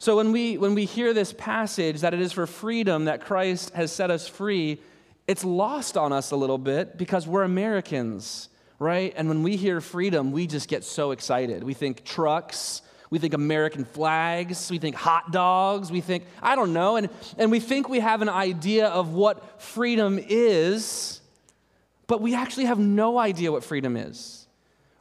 So 0.00 0.16
when 0.16 0.30
we, 0.30 0.56
when 0.58 0.74
we 0.74 0.84
hear 0.84 1.12
this 1.12 1.32
passage 1.32 2.02
that 2.02 2.14
it 2.14 2.20
is 2.20 2.32
for 2.32 2.46
freedom 2.46 3.06
that 3.06 3.20
Christ 3.20 3.74
has 3.74 3.90
set 3.90 4.10
us 4.12 4.28
free, 4.28 4.80
it's 5.26 5.44
lost 5.44 5.96
on 5.96 6.12
us 6.12 6.30
a 6.30 6.36
little 6.36 6.58
bit 6.58 6.96
because 6.96 7.26
we're 7.26 7.42
Americans, 7.42 8.48
right? 8.78 9.12
And 9.16 9.28
when 9.28 9.42
we 9.42 9.56
hear 9.56 9.80
freedom, 9.80 10.30
we 10.30 10.46
just 10.46 10.68
get 10.68 10.84
so 10.84 11.10
excited. 11.10 11.64
We 11.64 11.74
think 11.74 12.04
trucks, 12.04 12.82
we 13.10 13.18
think 13.18 13.34
American 13.34 13.84
flags, 13.84 14.70
we 14.70 14.78
think 14.78 14.94
hot 14.94 15.32
dogs, 15.32 15.90
we 15.90 16.00
think, 16.00 16.24
I 16.40 16.54
don't 16.54 16.72
know, 16.72 16.94
and, 16.94 17.08
and 17.36 17.50
we 17.50 17.58
think 17.58 17.88
we 17.88 17.98
have 17.98 18.22
an 18.22 18.28
idea 18.28 18.86
of 18.86 19.12
what 19.12 19.60
freedom 19.60 20.20
is, 20.22 21.20
but 22.06 22.20
we 22.20 22.36
actually 22.36 22.66
have 22.66 22.78
no 22.78 23.18
idea 23.18 23.50
what 23.50 23.64
freedom 23.64 23.96
is. 23.96 24.46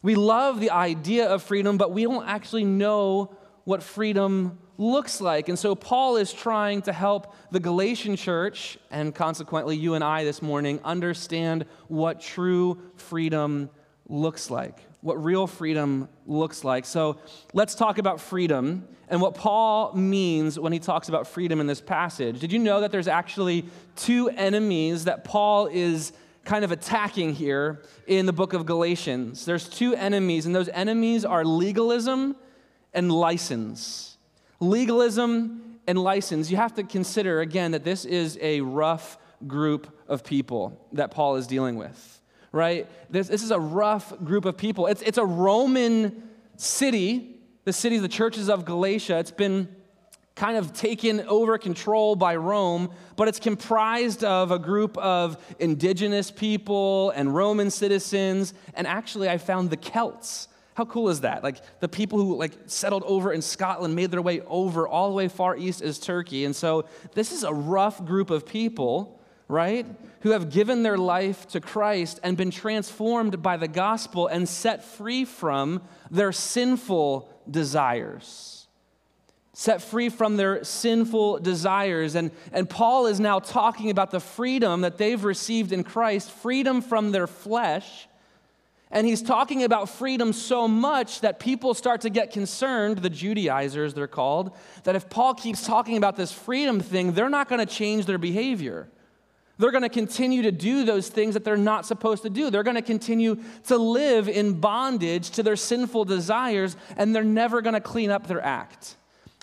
We 0.01 0.15
love 0.15 0.59
the 0.59 0.71
idea 0.71 1.27
of 1.27 1.43
freedom, 1.43 1.77
but 1.77 1.91
we 1.91 2.03
don't 2.03 2.27
actually 2.27 2.65
know 2.65 3.35
what 3.63 3.83
freedom 3.83 4.57
looks 4.77 5.19
like. 5.19 5.50
And 5.50 5.57
so 5.57 5.75
Paul 5.75 6.17
is 6.17 6.31
trying 6.31 6.84
to 6.84 6.93
help 6.93 7.34
the 7.51 7.60
Galatian 7.60 8.15
church, 8.15 8.77
and 8.91 9.13
consequently 9.13 9.75
you 9.75 9.96
and 9.96 10.03
I 10.03 10.24
this 10.24 10.41
morning, 10.41 10.79
understand 10.84 11.65
what 11.88 12.22
true 12.22 12.79
freedom 12.96 13.69
looks 14.07 14.50
like, 14.50 14.79
what 15.01 15.24
real 15.24 15.48
freedom 15.48 16.07
looks 16.25 16.63
like. 16.63 16.86
So 16.86 17.17
let's 17.53 17.75
talk 17.75 17.98
about 17.98 18.22
freedom 18.22 18.88
and 19.10 19.22
what 19.22 19.36
Paul 19.36 19.93
means 19.93 20.60
when 20.60 20.74
he 20.74 20.79
talks 20.79 21.10
about 21.10 21.27
freedom 21.27 21.60
in 21.60 21.67
this 21.67 21.81
passage. 21.81 22.39
Did 22.39 22.51
you 22.51 22.60
know 22.60 22.81
that 22.81 22.91
there's 22.91 23.07
actually 23.07 23.65
two 23.96 24.29
enemies 24.29 25.05
that 25.05 25.24
Paul 25.24 25.67
is 25.67 26.13
kind 26.43 26.63
of 26.63 26.72
attacking 26.72 27.34
here 27.34 27.84
in 28.05 28.25
the 28.25 28.34
book 28.34 28.53
of 28.53 28.65
Galatians? 28.65 29.46
There's 29.46 29.67
two 29.67 29.93
enemies, 29.96 30.46
and 30.46 30.55
those 30.55 30.69
enemies 30.69 31.25
are 31.25 31.43
legalism 31.43 32.36
and 32.93 33.12
license. 33.12 34.16
Legalism 34.59 35.79
and 35.87 35.97
license. 35.97 36.51
You 36.51 36.57
have 36.57 36.73
to 36.75 36.83
consider, 36.83 37.41
again, 37.41 37.71
that 37.71 37.83
this 37.83 38.05
is 38.05 38.37
a 38.41 38.61
rough 38.61 39.17
group 39.45 39.87
of 40.07 40.23
people 40.23 40.87
that 40.93 41.11
Paul 41.11 41.35
is 41.35 41.47
dealing 41.47 41.75
with, 41.75 42.21
right? 42.51 42.87
This, 43.09 43.27
this 43.27 43.43
is 43.43 43.51
a 43.51 43.59
rough 43.59 44.17
group 44.23 44.45
of 44.45 44.57
people. 44.57 44.87
It's, 44.87 45.01
it's 45.01 45.17
a 45.17 45.25
Roman 45.25 46.29
city, 46.55 47.39
the 47.65 47.73
city 47.73 47.99
the 47.99 48.07
churches 48.07 48.49
of 48.49 48.65
Galatia. 48.65 49.19
It's 49.19 49.31
been 49.31 49.69
kind 50.35 50.57
of 50.57 50.71
taken 50.73 51.21
over 51.21 51.57
control 51.57 52.15
by 52.15 52.35
Rome, 52.35 52.91
but 53.15 53.27
it's 53.27 53.39
comprised 53.39 54.23
of 54.23 54.51
a 54.51 54.59
group 54.59 54.97
of 54.97 55.37
indigenous 55.59 56.29
people 56.29 57.09
and 57.11 57.33
Roman 57.33 57.71
citizens. 57.71 58.53
And 58.75 58.85
actually, 58.85 59.29
I 59.29 59.39
found 59.39 59.71
the 59.71 59.77
Celts 59.77 60.47
how 60.77 60.86
cool 60.86 61.10
is 61.10 61.22
that? 61.22 61.41
Like 61.41 61.57
the 61.79 61.88
people 61.88 62.19
who 62.19 62.38
like 62.38 62.51
settled 62.67 63.01
over 63.07 63.34
in 63.34 63.41
Scotland 63.41 63.96
made 63.96 64.12
their 64.12 64.22
way 64.22 64.41
over 64.41 64.88
all 64.88 65.10
the 65.10 65.15
way 65.15 65.27
far 65.27 65.57
east 65.57 65.81
as 65.81 65.98
Turkey. 65.98 66.46
And 66.46 66.55
so 66.55 66.86
this 67.15 67.31
is 67.31 67.43
a 67.43 67.51
rough 67.51 68.05
group 68.05 68.29
of 68.29 68.46
people, 68.46 69.19
right? 69.48 69.88
Who 70.22 70.29
have 70.29 70.51
given 70.51 70.84
their 70.84 70.96
life 70.96 71.48
to 71.48 71.60
Christ 71.60 72.19
and 72.22 72.38
been 72.38 72.51
transformed 72.51 73.41
by 73.41 73.57
the 73.57 73.67
gospel 73.67 74.27
and 74.27 74.48
set 74.48 74.84
free 74.84 75.25
from 75.25 75.81
their 76.12 76.31
sinful 76.31 77.27
desires. 77.50 78.67
Set 79.53 79.81
free 79.81 80.10
from 80.10 80.38
their 80.38 80.63
sinful 80.63 81.39
desires. 81.39 82.13
And, 82.13 82.29
and 82.51 82.69
Paul 82.69 83.07
is 83.07 83.19
now 83.19 83.39
talking 83.39 83.89
about 83.89 84.12
the 84.12 84.19
freedom 84.19 84.81
that 84.81 85.00
they've 85.00 85.24
received 85.24 85.72
in 85.72 85.84
Christ 85.84 86.29
freedom 86.29 86.84
from 86.84 87.12
their 87.12 87.25
flesh 87.25 88.07
and 88.89 89.06
he's 89.06 89.22
talking 89.22 89.63
about 89.63 89.89
freedom 89.89 90.32
so 90.32 90.67
much 90.67 91.22
that 91.22 91.39
people 91.39 91.74
start 91.74 92.01
to 92.01 92.10
get 92.10 92.32
concerned, 92.32 93.00
the 93.00 93.10
Judaizers, 93.10 93.94
they're 93.94 94.08
called, 94.08 94.56
that 94.84 94.96
if 94.96 95.10
Paul 95.10 95.34
keeps 95.34 95.65
talking 95.65 95.98
about 95.98 96.15
this 96.15 96.32
freedom 96.32 96.79
thing, 96.79 97.12
they're 97.12 97.29
not 97.29 97.50
going 97.50 97.60
to 97.60 97.72
change 97.72 98.06
their 98.06 98.17
behavior. 98.17 98.89
They're 99.58 99.72
going 99.72 99.84
to 99.84 99.89
continue 99.89 100.44
to 100.44 100.51
do 100.51 100.86
those 100.86 101.10
things 101.10 101.34
that 101.34 101.44
they're 101.44 101.58
not 101.58 101.86
supposed 101.86 102.24
to 102.24 102.29
do. 102.29 102.50
They're 102.50 102.63
going 102.63 102.75
to 102.75 102.82
continue 102.82 103.38
to 103.65 103.77
live 103.77 104.29
in 104.29 104.60
bondage 104.60 105.32
to 105.32 105.44
their 105.44 105.56
sinful 105.56 106.06
desires, 106.06 106.77
and 106.96 107.15
they're 107.15 107.24
never 107.24 107.62
going 107.62 107.74
to 107.74 107.82
clean 107.82 108.12
up 108.12 108.27
their 108.27 108.44
act. 108.44 108.96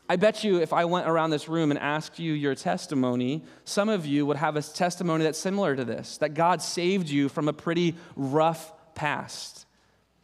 I 0.08 0.16
bet 0.16 0.44
you 0.44 0.60
if 0.60 0.72
I 0.72 0.84
went 0.84 1.08
around 1.08 1.30
this 1.30 1.48
room 1.48 1.70
and 1.70 1.80
asked 1.80 2.18
you 2.18 2.32
your 2.32 2.54
testimony, 2.54 3.42
some 3.64 3.88
of 3.88 4.06
you 4.06 4.26
would 4.26 4.36
have 4.36 4.56
a 4.56 4.62
testimony 4.62 5.24
that's 5.24 5.38
similar 5.38 5.74
to 5.74 5.84
this 5.84 6.18
that 6.18 6.34
God 6.34 6.62
saved 6.62 7.08
you 7.08 7.28
from 7.28 7.48
a 7.48 7.52
pretty 7.52 7.94
rough 8.14 8.72
past, 8.94 9.66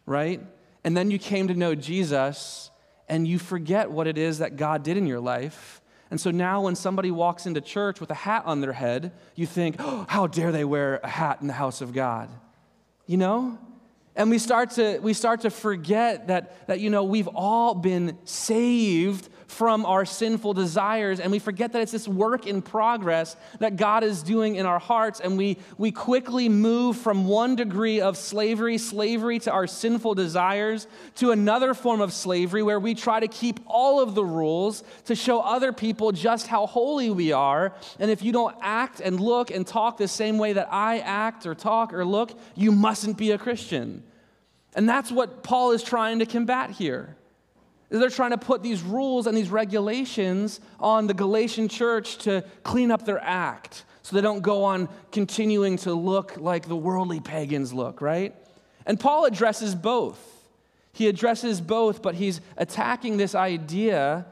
right? 0.07 0.41
And 0.85 0.97
then 0.97 1.11
you 1.11 1.19
came 1.19 1.49
to 1.49 1.55
know 1.55 1.75
Jesus 1.75 2.71
and 3.09 3.27
you 3.27 3.39
forget 3.39 3.91
what 3.91 4.07
it 4.07 4.17
is 4.17 4.39
that 4.39 4.57
God 4.57 4.83
did 4.83 4.97
in 4.97 5.07
your 5.07 5.21
life. 5.21 5.81
And 6.11 6.21
so 6.21 6.31
now 6.31 6.63
when 6.63 6.75
somebody 6.75 7.11
walks 7.11 7.47
into 7.47 7.61
church 7.61 8.01
with 8.01 8.11
a 8.11 8.15
hat 8.15 8.45
on 8.47 8.61
their 8.61 8.73
head, 8.73 9.13
you 9.35 9.47
think, 9.47 9.77
oh, 9.79 10.07
how 10.09 10.27
dare 10.27 10.53
they 10.53 10.65
wear 10.65 11.01
a 11.03 11.09
hat 11.09 11.39
in 11.41 11.47
the 11.47 11.53
house 11.53 11.81
of 11.81 11.93
God? 11.93 12.29
You 13.07 13.17
know? 13.17 13.59
And 14.17 14.29
we 14.29 14.39
start 14.39 14.71
to, 14.73 14.99
we 14.99 15.13
start 15.15 15.43
to 15.43 15.51
forget 15.51 16.29
that, 16.29 16.67
that, 16.67 16.81
you 16.81 16.91
know, 16.91 17.05
we've 17.05 17.29
all 17.29 17.75
been 17.75 18.19
saved 18.25 19.29
from 19.51 19.85
our 19.85 20.05
sinful 20.05 20.55
desires, 20.55 21.19
and 21.19 21.33
we 21.33 21.41
forget 21.41 21.73
that 21.73 21.83
it's 21.83 21.91
this 21.91 22.07
work 22.07 22.47
in 22.47 22.63
progress 22.63 23.37
that 23.59 23.75
God 23.75 24.05
is 24.05 24.23
doing 24.23 24.55
in 24.55 24.65
our 24.65 24.79
hearts, 24.79 25.19
and 25.19 25.37
we, 25.37 25.59
we 25.77 25.91
quickly 25.91 26.49
move 26.49 26.97
from 26.97 27.27
one 27.27 27.57
degree 27.57 28.01
of 28.01 28.17
slavery, 28.17 28.79
slavery 28.79 29.41
to 29.41 29.51
our 29.51 29.67
sinful 29.67 30.15
desires, 30.15 30.87
to 31.17 31.33
another 31.33 31.75
form 31.75 32.01
of 32.01 32.13
slavery 32.13 32.63
where 32.63 32.79
we 32.79 32.95
try 32.95 33.19
to 33.19 33.27
keep 33.27 33.59
all 33.67 34.01
of 34.01 34.15
the 34.15 34.25
rules 34.25 34.85
to 35.07 35.17
show 35.17 35.41
other 35.41 35.73
people 35.73 36.13
just 36.13 36.47
how 36.47 36.67
holy 36.67 37.11
we 37.11 37.33
are. 37.33 37.75
And 37.99 38.11
if 38.11 38.23
you 38.23 38.31
don't 38.33 38.57
act 38.63 39.01
and 39.01 39.19
look 39.19 39.51
and 39.51 39.67
talk 39.67 39.97
the 39.97 40.09
same 40.09 40.39
way 40.39 40.53
that 40.53 40.73
I 40.73 41.01
act 41.01 41.45
or 41.45 41.57
talk 41.57 41.93
or 41.93 42.05
look, 42.05 42.39
you 42.55 42.71
mustn't 42.71 43.19
be 43.19 43.33
a 43.33 43.39
Christian. 43.39 44.05
And 44.75 44.89
that's 44.89 45.11
what 45.11 45.43
Paul 45.43 45.73
is 45.73 45.83
trying 45.83 46.21
to 46.21 46.27
combat 46.27 46.71
here. 46.71 47.17
They're 47.91 48.09
trying 48.09 48.31
to 48.31 48.39
put 48.39 48.63
these 48.63 48.83
rules 48.83 49.27
and 49.27 49.37
these 49.37 49.51
regulations 49.51 50.61
on 50.79 51.09
the 51.09 51.15
Galatian 51.15 51.69
church 51.69 52.19
to 52.19 52.45
clean 52.63 52.91
up 52.91 53.05
their 53.05 53.21
act 53.21 53.85
so 54.03 54.17
they 54.17 54.23
don't 54.23 54.43
go 54.43 54.65
on 54.65 54.89
continuing 55.13 55.77
to 55.79 55.93
look 55.93 56.37
like 56.37 56.69
the 56.69 56.77
worldly 56.77 57.21
pagans 57.21 57.73
look, 57.73 58.01
right? 58.01 58.35
And 58.87 58.99
Paul 58.99 59.25
addresses 59.25 59.75
both. 59.75 60.19
He 60.93 61.09
addresses 61.09 61.61
both, 61.61 62.01
but 62.01 62.15
he's 62.15 62.41
attacking 62.57 63.17
this 63.17 63.35
idea 63.35 64.27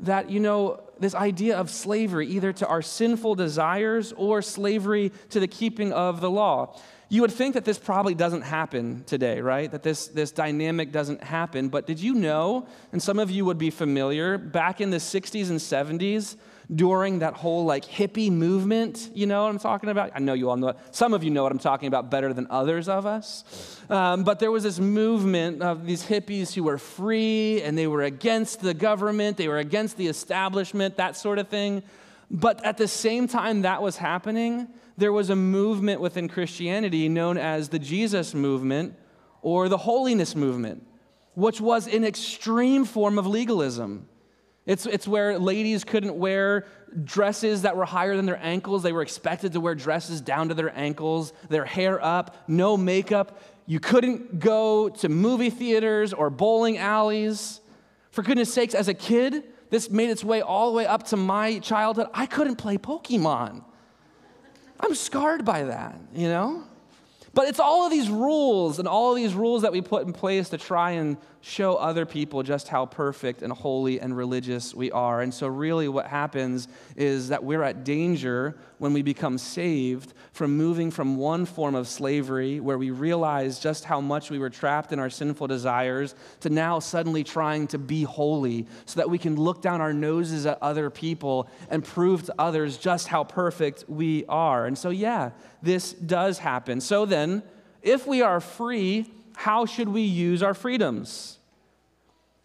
that, 0.00 0.30
you 0.30 0.40
know, 0.40 0.80
this 0.98 1.14
idea 1.14 1.56
of 1.56 1.70
slavery, 1.70 2.28
either 2.28 2.52
to 2.52 2.66
our 2.66 2.82
sinful 2.82 3.34
desires 3.34 4.12
or 4.16 4.42
slavery 4.42 5.12
to 5.30 5.40
the 5.40 5.48
keeping 5.48 5.92
of 5.92 6.20
the 6.20 6.30
law. 6.30 6.78
You 7.12 7.20
would 7.20 7.30
think 7.30 7.52
that 7.56 7.66
this 7.66 7.78
probably 7.78 8.14
doesn't 8.14 8.40
happen 8.40 9.04
today, 9.04 9.42
right? 9.42 9.70
That 9.70 9.82
this, 9.82 10.06
this 10.06 10.30
dynamic 10.30 10.92
doesn't 10.92 11.22
happen. 11.22 11.68
But 11.68 11.86
did 11.86 12.00
you 12.00 12.14
know, 12.14 12.66
and 12.90 13.02
some 13.02 13.18
of 13.18 13.30
you 13.30 13.44
would 13.44 13.58
be 13.58 13.68
familiar, 13.68 14.38
back 14.38 14.80
in 14.80 14.88
the 14.88 14.96
60s 14.96 15.50
and 15.50 15.60
70s, 15.60 16.36
during 16.74 17.18
that 17.18 17.34
whole 17.34 17.66
like 17.66 17.84
hippie 17.84 18.30
movement, 18.30 19.10
you 19.12 19.26
know 19.26 19.42
what 19.42 19.50
I'm 19.50 19.58
talking 19.58 19.90
about? 19.90 20.12
I 20.14 20.20
know 20.20 20.32
you 20.32 20.48
all 20.48 20.56
know. 20.56 20.72
Some 20.90 21.12
of 21.12 21.22
you 21.22 21.28
know 21.28 21.42
what 21.42 21.52
I'm 21.52 21.58
talking 21.58 21.86
about 21.86 22.10
better 22.10 22.32
than 22.32 22.46
others 22.48 22.88
of 22.88 23.04
us. 23.04 23.44
Um, 23.90 24.24
but 24.24 24.38
there 24.38 24.50
was 24.50 24.62
this 24.62 24.80
movement 24.80 25.60
of 25.60 25.84
these 25.84 26.06
hippies 26.06 26.54
who 26.54 26.62
were 26.62 26.78
free 26.78 27.60
and 27.60 27.76
they 27.76 27.88
were 27.88 28.04
against 28.04 28.62
the 28.62 28.72
government, 28.72 29.36
they 29.36 29.48
were 29.48 29.58
against 29.58 29.98
the 29.98 30.06
establishment, 30.06 30.96
that 30.96 31.18
sort 31.18 31.38
of 31.38 31.48
thing. 31.48 31.82
But 32.30 32.64
at 32.64 32.78
the 32.78 32.88
same 32.88 33.28
time 33.28 33.62
that 33.62 33.82
was 33.82 33.98
happening, 33.98 34.68
there 34.96 35.12
was 35.12 35.30
a 35.30 35.36
movement 35.36 36.00
within 36.00 36.28
Christianity 36.28 37.08
known 37.08 37.38
as 37.38 37.68
the 37.68 37.78
Jesus 37.78 38.34
movement 38.34 38.94
or 39.40 39.68
the 39.68 39.78
holiness 39.78 40.34
movement, 40.36 40.86
which 41.34 41.60
was 41.60 41.86
an 41.86 42.04
extreme 42.04 42.84
form 42.84 43.18
of 43.18 43.26
legalism. 43.26 44.08
It's, 44.64 44.86
it's 44.86 45.08
where 45.08 45.38
ladies 45.38 45.82
couldn't 45.82 46.16
wear 46.16 46.66
dresses 47.02 47.62
that 47.62 47.76
were 47.76 47.84
higher 47.84 48.16
than 48.16 48.26
their 48.26 48.38
ankles. 48.40 48.82
They 48.82 48.92
were 48.92 49.02
expected 49.02 49.52
to 49.54 49.60
wear 49.60 49.74
dresses 49.74 50.20
down 50.20 50.48
to 50.50 50.54
their 50.54 50.76
ankles, 50.76 51.32
their 51.48 51.64
hair 51.64 52.02
up, 52.04 52.36
no 52.46 52.76
makeup. 52.76 53.40
You 53.66 53.80
couldn't 53.80 54.38
go 54.38 54.88
to 54.88 55.08
movie 55.08 55.50
theaters 55.50 56.12
or 56.12 56.30
bowling 56.30 56.78
alleys. 56.78 57.60
For 58.10 58.22
goodness 58.22 58.52
sakes, 58.52 58.74
as 58.74 58.88
a 58.88 58.94
kid, 58.94 59.44
this 59.70 59.90
made 59.90 60.10
its 60.10 60.22
way 60.22 60.42
all 60.42 60.70
the 60.70 60.76
way 60.76 60.86
up 60.86 61.04
to 61.04 61.16
my 61.16 61.58
childhood. 61.58 62.08
I 62.14 62.26
couldn't 62.26 62.56
play 62.56 62.76
Pokemon. 62.76 63.64
I'm 64.82 64.94
scarred 64.94 65.44
by 65.44 65.64
that, 65.64 65.98
you 66.12 66.28
know? 66.28 66.64
But 67.34 67.48
it's 67.48 67.60
all 67.60 67.86
of 67.86 67.90
these 67.90 68.10
rules 68.10 68.78
and 68.78 68.86
all 68.86 69.12
of 69.12 69.16
these 69.16 69.32
rules 69.32 69.62
that 69.62 69.72
we 69.72 69.80
put 69.80 70.06
in 70.06 70.12
place 70.12 70.50
to 70.50 70.58
try 70.58 70.92
and 70.92 71.16
show 71.40 71.76
other 71.76 72.04
people 72.04 72.42
just 72.42 72.68
how 72.68 72.84
perfect 72.84 73.40
and 73.40 73.52
holy 73.52 74.00
and 74.00 74.14
religious 74.14 74.74
we 74.74 74.90
are. 74.90 75.22
And 75.22 75.32
so, 75.32 75.46
really, 75.46 75.88
what 75.88 76.06
happens 76.06 76.68
is 76.94 77.28
that 77.28 77.42
we're 77.42 77.62
at 77.62 77.84
danger 77.84 78.58
when 78.82 78.92
we 78.92 79.00
become 79.00 79.38
saved 79.38 80.12
from 80.32 80.56
moving 80.56 80.90
from 80.90 81.16
one 81.16 81.46
form 81.46 81.76
of 81.76 81.86
slavery 81.86 82.58
where 82.58 82.76
we 82.76 82.90
realize 82.90 83.60
just 83.60 83.84
how 83.84 84.00
much 84.00 84.28
we 84.28 84.40
were 84.40 84.50
trapped 84.50 84.92
in 84.92 84.98
our 84.98 85.08
sinful 85.08 85.46
desires 85.46 86.16
to 86.40 86.50
now 86.50 86.80
suddenly 86.80 87.22
trying 87.22 87.64
to 87.68 87.78
be 87.78 88.02
holy 88.02 88.66
so 88.84 88.98
that 88.98 89.08
we 89.08 89.18
can 89.18 89.36
look 89.36 89.62
down 89.62 89.80
our 89.80 89.92
noses 89.92 90.46
at 90.46 90.58
other 90.60 90.90
people 90.90 91.48
and 91.70 91.84
prove 91.84 92.24
to 92.24 92.34
others 92.40 92.76
just 92.76 93.06
how 93.06 93.22
perfect 93.22 93.84
we 93.86 94.24
are. 94.28 94.66
And 94.66 94.76
so, 94.76 94.90
yeah, 94.90 95.30
this 95.62 95.92
does 95.92 96.40
happen. 96.40 96.80
So, 96.80 97.06
then, 97.06 97.44
if 97.82 98.04
we 98.04 98.20
are 98.20 98.40
free, 98.40 99.06
how 99.36 99.64
should 99.64 99.90
we 99.90 100.02
use 100.02 100.42
our 100.42 100.54
freedoms? 100.54 101.38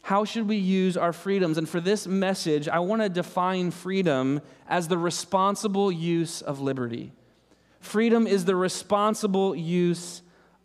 How 0.08 0.24
should 0.24 0.48
we 0.48 0.56
use 0.56 0.96
our 0.96 1.12
freedoms? 1.12 1.58
And 1.58 1.68
for 1.68 1.82
this 1.82 2.08
message, 2.08 2.70
I 2.70 2.80
want 2.80 3.02
to 3.02 3.10
define 3.10 3.72
freedom 3.72 4.40
as 4.70 4.88
the 4.88 4.98
responsible 4.98 5.92
use 5.92 6.42
of 6.42 6.62
liberty. 6.62 7.12
Freedom 7.82 8.26
is 8.26 8.46
the 8.46 8.56
responsible 8.56 9.54
use 9.54 10.22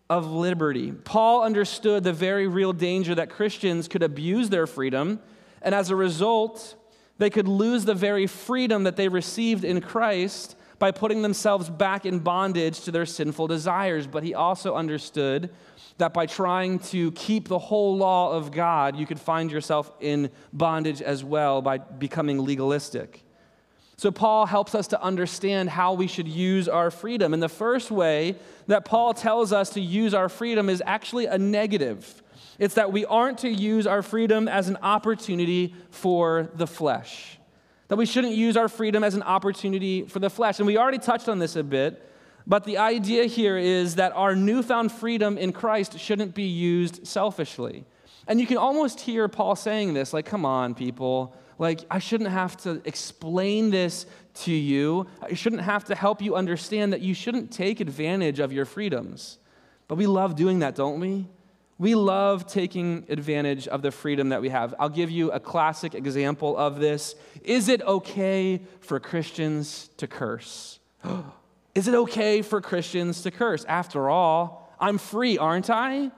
of 0.08 0.30
liberty. 0.30 0.92
Paul 0.92 1.42
understood 1.42 2.04
the 2.04 2.12
very 2.12 2.46
real 2.46 2.72
danger 2.72 3.16
that 3.16 3.30
Christians 3.30 3.88
could 3.88 4.04
abuse 4.04 4.48
their 4.48 4.68
freedom, 4.68 5.18
and 5.60 5.74
as 5.74 5.90
a 5.90 5.96
result, 5.96 6.76
They 7.18 7.30
could 7.30 7.48
lose 7.48 7.84
the 7.84 7.94
very 7.94 8.26
freedom 8.26 8.84
that 8.84 8.96
they 8.96 9.08
received 9.08 9.64
in 9.64 9.80
Christ 9.80 10.56
by 10.82 10.90
putting 10.90 11.22
themselves 11.22 11.70
back 11.70 12.04
in 12.04 12.18
bondage 12.18 12.80
to 12.80 12.90
their 12.90 13.06
sinful 13.06 13.46
desires. 13.46 14.08
But 14.08 14.24
he 14.24 14.34
also 14.34 14.74
understood 14.74 15.50
that 15.98 16.12
by 16.12 16.26
trying 16.26 16.80
to 16.80 17.12
keep 17.12 17.46
the 17.46 17.60
whole 17.60 17.96
law 17.96 18.32
of 18.32 18.50
God, 18.50 18.96
you 18.96 19.06
could 19.06 19.20
find 19.20 19.52
yourself 19.52 19.92
in 20.00 20.28
bondage 20.52 21.00
as 21.00 21.22
well 21.22 21.62
by 21.62 21.78
becoming 21.78 22.44
legalistic. 22.44 23.22
So, 23.96 24.10
Paul 24.10 24.44
helps 24.44 24.74
us 24.74 24.88
to 24.88 25.00
understand 25.00 25.70
how 25.70 25.94
we 25.94 26.08
should 26.08 26.26
use 26.26 26.66
our 26.66 26.90
freedom. 26.90 27.32
And 27.32 27.40
the 27.40 27.48
first 27.48 27.92
way 27.92 28.34
that 28.66 28.84
Paul 28.84 29.14
tells 29.14 29.52
us 29.52 29.70
to 29.74 29.80
use 29.80 30.14
our 30.14 30.28
freedom 30.28 30.68
is 30.68 30.82
actually 30.84 31.26
a 31.26 31.38
negative. 31.38 32.24
It's 32.58 32.74
that 32.74 32.90
we 32.90 33.04
aren't 33.04 33.38
to 33.38 33.48
use 33.48 33.86
our 33.86 34.02
freedom 34.02 34.48
as 34.48 34.68
an 34.68 34.78
opportunity 34.82 35.76
for 35.90 36.50
the 36.56 36.66
flesh. 36.66 37.38
That 37.92 37.98
we 37.98 38.06
shouldn't 38.06 38.32
use 38.32 38.56
our 38.56 38.70
freedom 38.70 39.04
as 39.04 39.14
an 39.14 39.22
opportunity 39.22 40.06
for 40.06 40.18
the 40.18 40.30
flesh. 40.30 40.58
And 40.58 40.66
we 40.66 40.78
already 40.78 40.96
touched 40.96 41.28
on 41.28 41.38
this 41.38 41.56
a 41.56 41.62
bit, 41.62 42.10
but 42.46 42.64
the 42.64 42.78
idea 42.78 43.26
here 43.26 43.58
is 43.58 43.96
that 43.96 44.12
our 44.16 44.34
newfound 44.34 44.90
freedom 44.90 45.36
in 45.36 45.52
Christ 45.52 45.98
shouldn't 45.98 46.34
be 46.34 46.44
used 46.44 47.06
selfishly. 47.06 47.84
And 48.26 48.40
you 48.40 48.46
can 48.46 48.56
almost 48.56 48.98
hear 48.98 49.28
Paul 49.28 49.56
saying 49.56 49.92
this 49.92 50.14
like, 50.14 50.24
come 50.24 50.46
on, 50.46 50.74
people. 50.74 51.36
Like, 51.58 51.80
I 51.90 51.98
shouldn't 51.98 52.30
have 52.30 52.56
to 52.62 52.80
explain 52.86 53.68
this 53.68 54.06
to 54.36 54.52
you. 54.52 55.06
I 55.20 55.34
shouldn't 55.34 55.60
have 55.60 55.84
to 55.84 55.94
help 55.94 56.22
you 56.22 56.34
understand 56.34 56.94
that 56.94 57.02
you 57.02 57.12
shouldn't 57.12 57.52
take 57.52 57.80
advantage 57.80 58.40
of 58.40 58.54
your 58.54 58.64
freedoms. 58.64 59.36
But 59.86 59.96
we 59.96 60.06
love 60.06 60.34
doing 60.34 60.60
that, 60.60 60.74
don't 60.74 60.98
we? 60.98 61.28
We 61.78 61.94
love 61.94 62.46
taking 62.46 63.06
advantage 63.08 63.66
of 63.66 63.82
the 63.82 63.90
freedom 63.90 64.28
that 64.28 64.40
we 64.40 64.50
have. 64.50 64.74
I'll 64.78 64.88
give 64.88 65.10
you 65.10 65.32
a 65.32 65.40
classic 65.40 65.94
example 65.94 66.56
of 66.56 66.78
this. 66.78 67.14
Is 67.42 67.68
it 67.68 67.82
okay 67.82 68.60
for 68.80 69.00
Christians 69.00 69.90
to 69.96 70.06
curse? 70.06 70.78
Is 71.74 71.88
it 71.88 71.94
okay 71.94 72.42
for 72.42 72.60
Christians 72.60 73.22
to 73.22 73.30
curse? 73.30 73.64
After 73.64 74.10
all, 74.10 74.74
I'm 74.78 74.98
free, 74.98 75.38
aren't 75.38 75.70
I? 75.70 76.10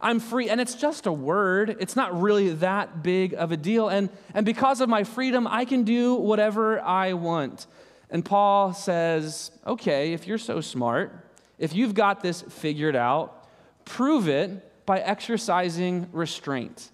I'm 0.00 0.18
free. 0.18 0.48
And 0.48 0.60
it's 0.60 0.74
just 0.74 1.06
a 1.06 1.12
word, 1.12 1.76
it's 1.78 1.94
not 1.94 2.20
really 2.20 2.50
that 2.54 3.02
big 3.02 3.34
of 3.34 3.52
a 3.52 3.56
deal. 3.56 3.88
And, 3.88 4.08
and 4.34 4.44
because 4.46 4.80
of 4.80 4.88
my 4.88 5.04
freedom, 5.04 5.46
I 5.46 5.64
can 5.66 5.84
do 5.84 6.14
whatever 6.14 6.80
I 6.80 7.12
want. 7.12 7.66
And 8.10 8.24
Paul 8.24 8.74
says, 8.74 9.52
okay, 9.66 10.12
if 10.12 10.26
you're 10.26 10.38
so 10.38 10.60
smart, 10.60 11.26
if 11.58 11.74
you've 11.74 11.94
got 11.94 12.22
this 12.22 12.42
figured 12.42 12.96
out, 12.96 13.46
prove 13.84 14.28
it 14.28 14.71
by 14.86 15.00
exercising 15.00 16.08
restraint. 16.12 16.90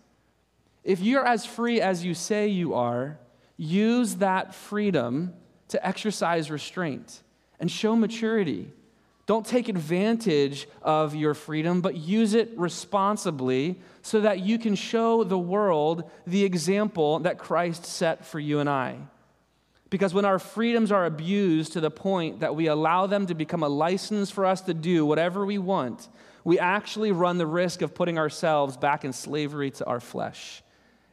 If 0.84 1.00
you're 1.00 1.26
as 1.26 1.44
free 1.44 1.80
as 1.80 2.04
you 2.04 2.14
say 2.14 2.48
you 2.48 2.74
are, 2.74 3.18
use 3.56 4.16
that 4.16 4.54
freedom 4.54 5.34
to 5.68 5.86
exercise 5.86 6.50
restraint 6.50 7.22
and 7.60 7.70
show 7.70 7.96
maturity. 7.96 8.72
Don't 9.26 9.44
take 9.44 9.68
advantage 9.68 10.66
of 10.80 11.14
your 11.14 11.34
freedom, 11.34 11.82
but 11.82 11.96
use 11.96 12.32
it 12.32 12.50
responsibly 12.56 13.78
so 14.00 14.22
that 14.22 14.40
you 14.40 14.58
can 14.58 14.74
show 14.74 15.22
the 15.24 15.38
world 15.38 16.10
the 16.26 16.44
example 16.44 17.18
that 17.18 17.38
Christ 17.38 17.84
set 17.84 18.24
for 18.24 18.40
you 18.40 18.60
and 18.60 18.70
I. 18.70 18.96
Because 19.90 20.14
when 20.14 20.24
our 20.24 20.38
freedoms 20.38 20.92
are 20.92 21.04
abused 21.04 21.74
to 21.74 21.80
the 21.80 21.90
point 21.90 22.40
that 22.40 22.54
we 22.56 22.66
allow 22.66 23.06
them 23.06 23.26
to 23.26 23.34
become 23.34 23.62
a 23.62 23.68
license 23.68 24.30
for 24.30 24.46
us 24.46 24.62
to 24.62 24.74
do 24.74 25.04
whatever 25.04 25.44
we 25.44 25.58
want, 25.58 26.08
we 26.48 26.58
actually 26.58 27.12
run 27.12 27.36
the 27.36 27.46
risk 27.46 27.82
of 27.82 27.94
putting 27.94 28.16
ourselves 28.16 28.78
back 28.78 29.04
in 29.04 29.12
slavery 29.12 29.70
to 29.70 29.84
our 29.84 30.00
flesh. 30.00 30.62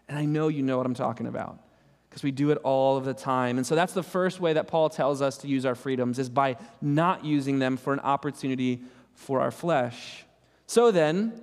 And 0.07 0.17
I 0.17 0.23
know 0.23 0.47
you 0.47 0.63
know 0.63 0.77
what 0.77 0.85
I'm 0.85 0.93
talking 0.93 1.27
about 1.27 1.59
because 2.07 2.23
we 2.23 2.31
do 2.31 2.51
it 2.51 2.57
all 2.63 2.95
of 2.95 3.03
the 3.03 3.13
time. 3.13 3.57
And 3.57 3.67
so 3.67 3.75
that's 3.75 3.91
the 3.91 4.01
first 4.01 4.39
way 4.39 4.53
that 4.53 4.67
Paul 4.67 4.87
tells 4.87 5.21
us 5.21 5.39
to 5.39 5.49
use 5.49 5.65
our 5.65 5.75
freedoms 5.75 6.19
is 6.19 6.29
by 6.29 6.55
not 6.81 7.25
using 7.25 7.59
them 7.59 7.75
for 7.75 7.91
an 7.91 7.99
opportunity 7.99 8.79
for 9.13 9.41
our 9.41 9.51
flesh. 9.51 10.23
So 10.67 10.89
then, 10.89 11.33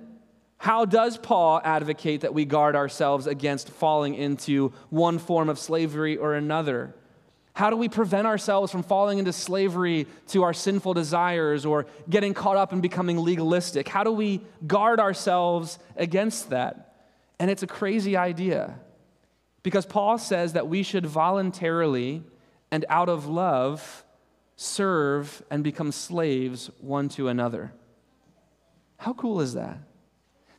how 0.57 0.85
does 0.85 1.19
Paul 1.19 1.61
advocate 1.63 2.21
that 2.21 2.33
we 2.33 2.45
guard 2.45 2.75
ourselves 2.75 3.27
against 3.27 3.69
falling 3.69 4.15
into 4.15 4.73
one 4.89 5.19
form 5.19 5.49
of 5.49 5.59
slavery 5.59 6.17
or 6.17 6.33
another? 6.33 6.95
How 7.53 7.69
do 7.69 7.77
we 7.77 7.87
prevent 7.87 8.25
ourselves 8.25 8.71
from 8.71 8.81
falling 8.81 9.19
into 9.19 9.31
slavery 9.31 10.07
to 10.29 10.41
our 10.41 10.53
sinful 10.53 10.95
desires 10.95 11.65
or 11.65 11.85
getting 12.09 12.33
caught 12.33 12.57
up 12.57 12.73
in 12.73 12.81
becoming 12.81 13.19
legalistic? 13.19 13.87
How 13.87 14.03
do 14.03 14.11
we 14.11 14.41
guard 14.65 14.99
ourselves 14.99 15.77
against 15.95 16.49
that? 16.49 16.95
And 17.39 17.51
it's 17.51 17.61
a 17.61 17.67
crazy 17.67 18.17
idea. 18.17 18.79
Because 19.61 19.85
Paul 19.85 20.17
says 20.17 20.53
that 20.53 20.67
we 20.67 20.81
should 20.81 21.05
voluntarily 21.05 22.23
and 22.71 22.85
out 22.89 23.07
of 23.07 23.27
love 23.27 24.03
serve 24.55 25.43
and 25.51 25.63
become 25.63 25.91
slaves 25.91 26.71
one 26.79 27.07
to 27.09 27.27
another. 27.27 27.71
How 28.97 29.13
cool 29.13 29.41
is 29.41 29.53
that? 29.53 29.77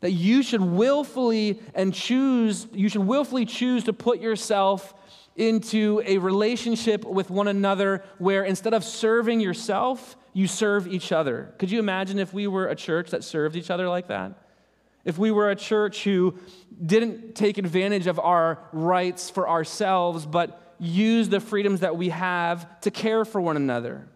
That 0.00 0.12
you 0.12 0.42
should 0.42 0.60
willfully 0.60 1.60
and 1.74 1.92
choose, 1.92 2.68
you 2.72 2.88
should 2.88 3.06
willfully 3.06 3.46
choose 3.46 3.84
to 3.84 3.92
put 3.92 4.20
yourself 4.20 4.94
into 5.36 6.02
a 6.06 6.18
relationship 6.18 7.04
with 7.04 7.30
one 7.30 7.48
another 7.48 8.04
where 8.18 8.44
instead 8.44 8.74
of 8.74 8.84
serving 8.84 9.40
yourself, 9.40 10.16
you 10.32 10.46
serve 10.46 10.86
each 10.86 11.12
other. 11.12 11.54
Could 11.58 11.70
you 11.70 11.78
imagine 11.78 12.18
if 12.18 12.32
we 12.32 12.46
were 12.46 12.66
a 12.66 12.76
church 12.76 13.10
that 13.10 13.24
served 13.24 13.56
each 13.56 13.70
other 13.70 13.88
like 13.88 14.08
that? 14.08 14.32
If 15.04 15.18
we 15.18 15.30
were 15.30 15.50
a 15.50 15.56
church 15.56 16.04
who 16.04 16.38
didn't 16.84 17.34
take 17.34 17.58
advantage 17.58 18.06
of 18.06 18.18
our 18.18 18.58
rights 18.72 19.28
for 19.28 19.48
ourselves, 19.48 20.24
but 20.24 20.74
use 20.78 21.28
the 21.28 21.40
freedoms 21.40 21.80
that 21.80 21.96
we 21.96 22.08
have 22.08 22.80
to 22.80 22.90
care 22.90 23.24
for 23.24 23.40
one 23.40 23.56
another. 23.56 24.08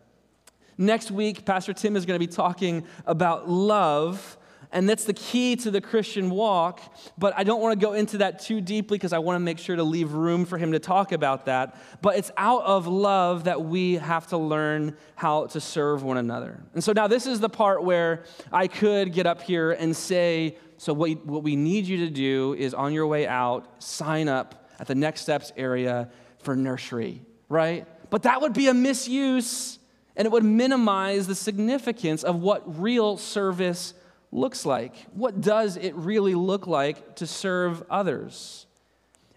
Next 0.79 1.11
week, 1.11 1.45
Pastor 1.45 1.73
Tim 1.73 1.97
is 1.97 2.07
going 2.07 2.19
to 2.19 2.25
be 2.25 2.33
talking 2.33 2.87
about 3.05 3.49
love, 3.49 4.38
and 4.71 4.89
that's 4.89 5.05
the 5.05 5.15
key 5.15 5.57
to 5.57 5.71
the 5.71 5.81
Christian 5.81 6.31
walk. 6.31 6.81
But 7.17 7.33
I 7.37 7.45
don't 7.45 7.61
want 7.61 7.79
to 7.79 7.87
go 7.87 7.95
into 7.95 8.19
that 8.19 8.41
too 8.41 8.61
deeply 8.61 8.99
because 8.99 9.13
I 9.13 9.19
want 9.19 9.37
to 9.37 9.41
make 9.41 9.59
sure 9.59 9.77
to 9.77 9.83
leave 9.83 10.13
room 10.13 10.45
for 10.45 10.59
him 10.59 10.73
to 10.73 10.79
talk 10.79 11.13
about 11.13 11.47
that. 11.47 11.77
But 12.03 12.17
it's 12.17 12.31
out 12.37 12.65
of 12.65 12.87
love 12.87 13.45
that 13.45 13.65
we 13.65 13.95
have 13.95 14.27
to 14.29 14.37
learn 14.37 14.97
how 15.15 15.47
to 15.47 15.61
serve 15.61 16.03
one 16.03 16.19
another. 16.19 16.63
And 16.75 16.85
so 16.85 16.93
now, 16.93 17.07
this 17.07 17.27
is 17.27 17.41
the 17.41 17.49
part 17.49 17.83
where 17.83 18.25
I 18.53 18.69
could 18.69 19.13
get 19.13 19.27
up 19.27 19.43
here 19.43 19.73
and 19.73 19.97
say, 19.97 20.57
so, 20.77 20.93
what, 20.93 21.25
what 21.27 21.43
we 21.43 21.57
need 21.57 21.87
you 21.87 21.99
to 22.07 22.11
do 22.11 22.55
is 22.57 22.73
on 22.73 22.93
your 22.93 23.07
way 23.07 23.27
out, 23.27 23.83
sign 23.83 24.29
up 24.29 24.69
at 24.79 24.87
the 24.87 24.95
next 24.95 25.23
steps 25.23 25.53
area 25.57 26.09
for 26.39 26.55
nursery, 26.55 27.23
right? 27.49 27.87
But 28.11 28.23
that 28.23 28.41
would 28.41 28.53
be 28.53 28.69
a 28.69 28.75
misuse 28.75 29.79
and 30.19 30.27
it 30.27 30.33
would 30.33 30.45
minimize 30.45 31.27
the 31.27 31.35
significance 31.35 32.25
of 32.25 32.41
what 32.41 32.81
real 32.81 33.17
service 33.17 33.95
looks 34.31 34.67
like. 34.67 34.95
What 35.13 35.41
does 35.41 35.77
it 35.77 35.95
really 35.95 36.35
look 36.35 36.67
like 36.67 37.17
to 37.17 37.27
serve 37.27 37.83
others? 37.91 38.67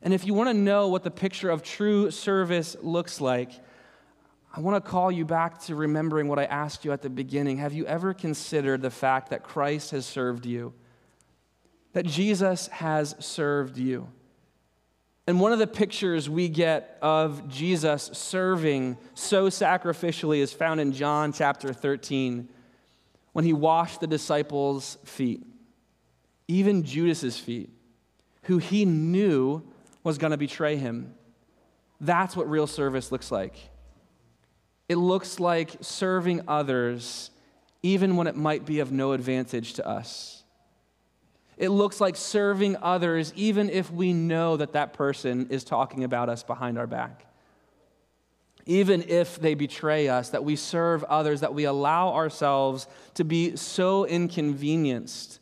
And 0.02 0.14
if 0.14 0.26
you 0.26 0.34
want 0.34 0.50
to 0.50 0.54
know 0.54 0.88
what 0.88 1.04
the 1.04 1.12
picture 1.12 1.50
of 1.50 1.64
true 1.64 2.12
service 2.12 2.76
looks 2.82 3.22
like, 3.22 3.52
I 4.54 4.60
want 4.60 4.84
to 4.84 4.90
call 4.90 5.12
you 5.12 5.26
back 5.26 5.62
to 5.64 5.76
remembering 5.76 6.28
what 6.28 6.40
I 6.40 6.46
asked 6.46 6.84
you 6.84 6.92
at 6.92 7.02
the 7.02 7.10
beginning. 7.10 7.58
Have 7.58 7.74
you 7.74 7.86
ever 7.86 8.14
considered 8.14 8.82
the 8.82 8.90
fact 8.90 9.30
that 9.30 9.44
Christ 9.44 9.92
has 9.92 10.06
served 10.06 10.46
you? 10.46 10.74
that 11.94 12.06
Jesus 12.06 12.68
has 12.68 13.16
served 13.20 13.78
you. 13.78 14.08
And 15.28 15.40
one 15.40 15.54
of 15.54 15.60
the 15.60 15.68
pictures 15.68 16.30
we 16.30 16.50
get 16.50 16.98
of 17.02 17.48
Jesus 17.48 18.10
serving 18.14 18.98
so 19.14 19.48
sacrificially 19.48 20.40
is 20.40 20.52
found 20.52 20.80
in 20.80 20.92
John 20.92 21.32
chapter 21.32 21.74
13 21.74 22.50
when 23.34 23.46
he 23.46 23.54
washed 23.54 24.00
the 24.00 24.08
disciples' 24.08 24.98
feet, 25.06 25.46
even 26.48 26.84
Judas's 26.84 27.38
feet, 27.38 27.70
who 28.44 28.58
he 28.58 28.86
knew 28.86 29.64
was 30.04 30.18
going 30.18 30.32
to 30.32 30.38
betray 30.38 30.76
him. 30.76 31.14
That's 32.00 32.36
what 32.36 32.50
real 32.50 32.68
service 32.68 33.12
looks 33.12 33.32
like. 33.32 33.56
It 34.90 34.98
looks 34.98 35.40
like 35.40 35.78
serving 35.82 36.42
others 36.48 37.32
even 37.84 38.16
when 38.16 38.28
it 38.28 38.36
might 38.36 38.66
be 38.66 38.80
of 38.80 38.92
no 38.92 39.14
advantage 39.14 39.74
to 39.74 39.88
us. 39.88 40.44
It 41.58 41.70
looks 41.70 42.02
like 42.02 42.16
serving 42.16 42.78
others, 42.82 43.34
even 43.36 43.70
if 43.70 43.92
we 43.92 44.14
know 44.14 44.58
that 44.58 44.74
that 44.74 44.94
person 44.94 45.48
is 45.50 45.64
talking 45.64 46.04
about 46.04 46.30
us 46.30 46.44
behind 46.44 46.78
our 46.78 46.88
back. 46.88 47.26
Even 48.66 49.04
if 49.08 49.40
they 49.40 49.54
betray 49.54 50.08
us, 50.08 50.30
that 50.30 50.44
we 50.44 50.56
serve 50.56 51.04
others, 51.06 51.42
that 51.42 51.54
we 51.54 51.64
allow 51.66 52.14
ourselves 52.14 52.88
to 53.16 53.24
be 53.24 53.56
so 53.56 54.06
inconvenienced 54.06 55.40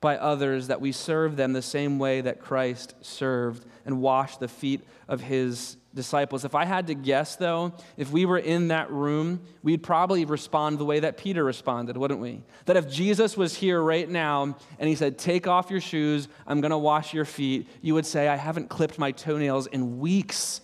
by 0.00 0.18
others 0.18 0.66
that 0.66 0.82
we 0.82 0.92
serve 0.92 1.36
them 1.36 1.54
the 1.54 1.62
same 1.62 1.98
way 1.98 2.20
that 2.20 2.38
Christ 2.38 2.94
served 3.00 3.64
and 3.86 4.02
washed 4.02 4.38
the 4.38 4.48
feet 4.48 4.82
of 5.08 5.22
his 5.22 5.78
disciples. 5.94 6.44
If 6.44 6.54
I 6.54 6.66
had 6.66 6.88
to 6.88 6.94
guess, 6.94 7.36
though, 7.36 7.72
if 7.96 8.10
we 8.10 8.26
were 8.26 8.38
in 8.38 8.68
that 8.68 8.90
room, 8.90 9.40
we'd 9.62 9.82
probably 9.82 10.26
respond 10.26 10.78
the 10.78 10.84
way 10.84 11.00
that 11.00 11.16
Peter 11.16 11.42
responded, 11.42 11.96
wouldn't 11.96 12.20
we? 12.20 12.42
That 12.66 12.76
if 12.76 12.90
Jesus 12.90 13.36
was 13.36 13.54
here 13.54 13.80
right 13.80 14.08
now 14.08 14.56
and 14.78 14.88
he 14.88 14.94
said, 14.94 15.18
Take 15.18 15.46
off 15.46 15.70
your 15.70 15.80
shoes, 15.80 16.28
I'm 16.46 16.60
going 16.60 16.70
to 16.70 16.78
wash 16.78 17.14
your 17.14 17.24
feet, 17.24 17.66
you 17.80 17.94
would 17.94 18.04
say, 18.06 18.28
I 18.28 18.36
haven't 18.36 18.68
clipped 18.68 18.98
my 18.98 19.12
toenails 19.12 19.68
in 19.68 20.00
weeks. 20.00 20.60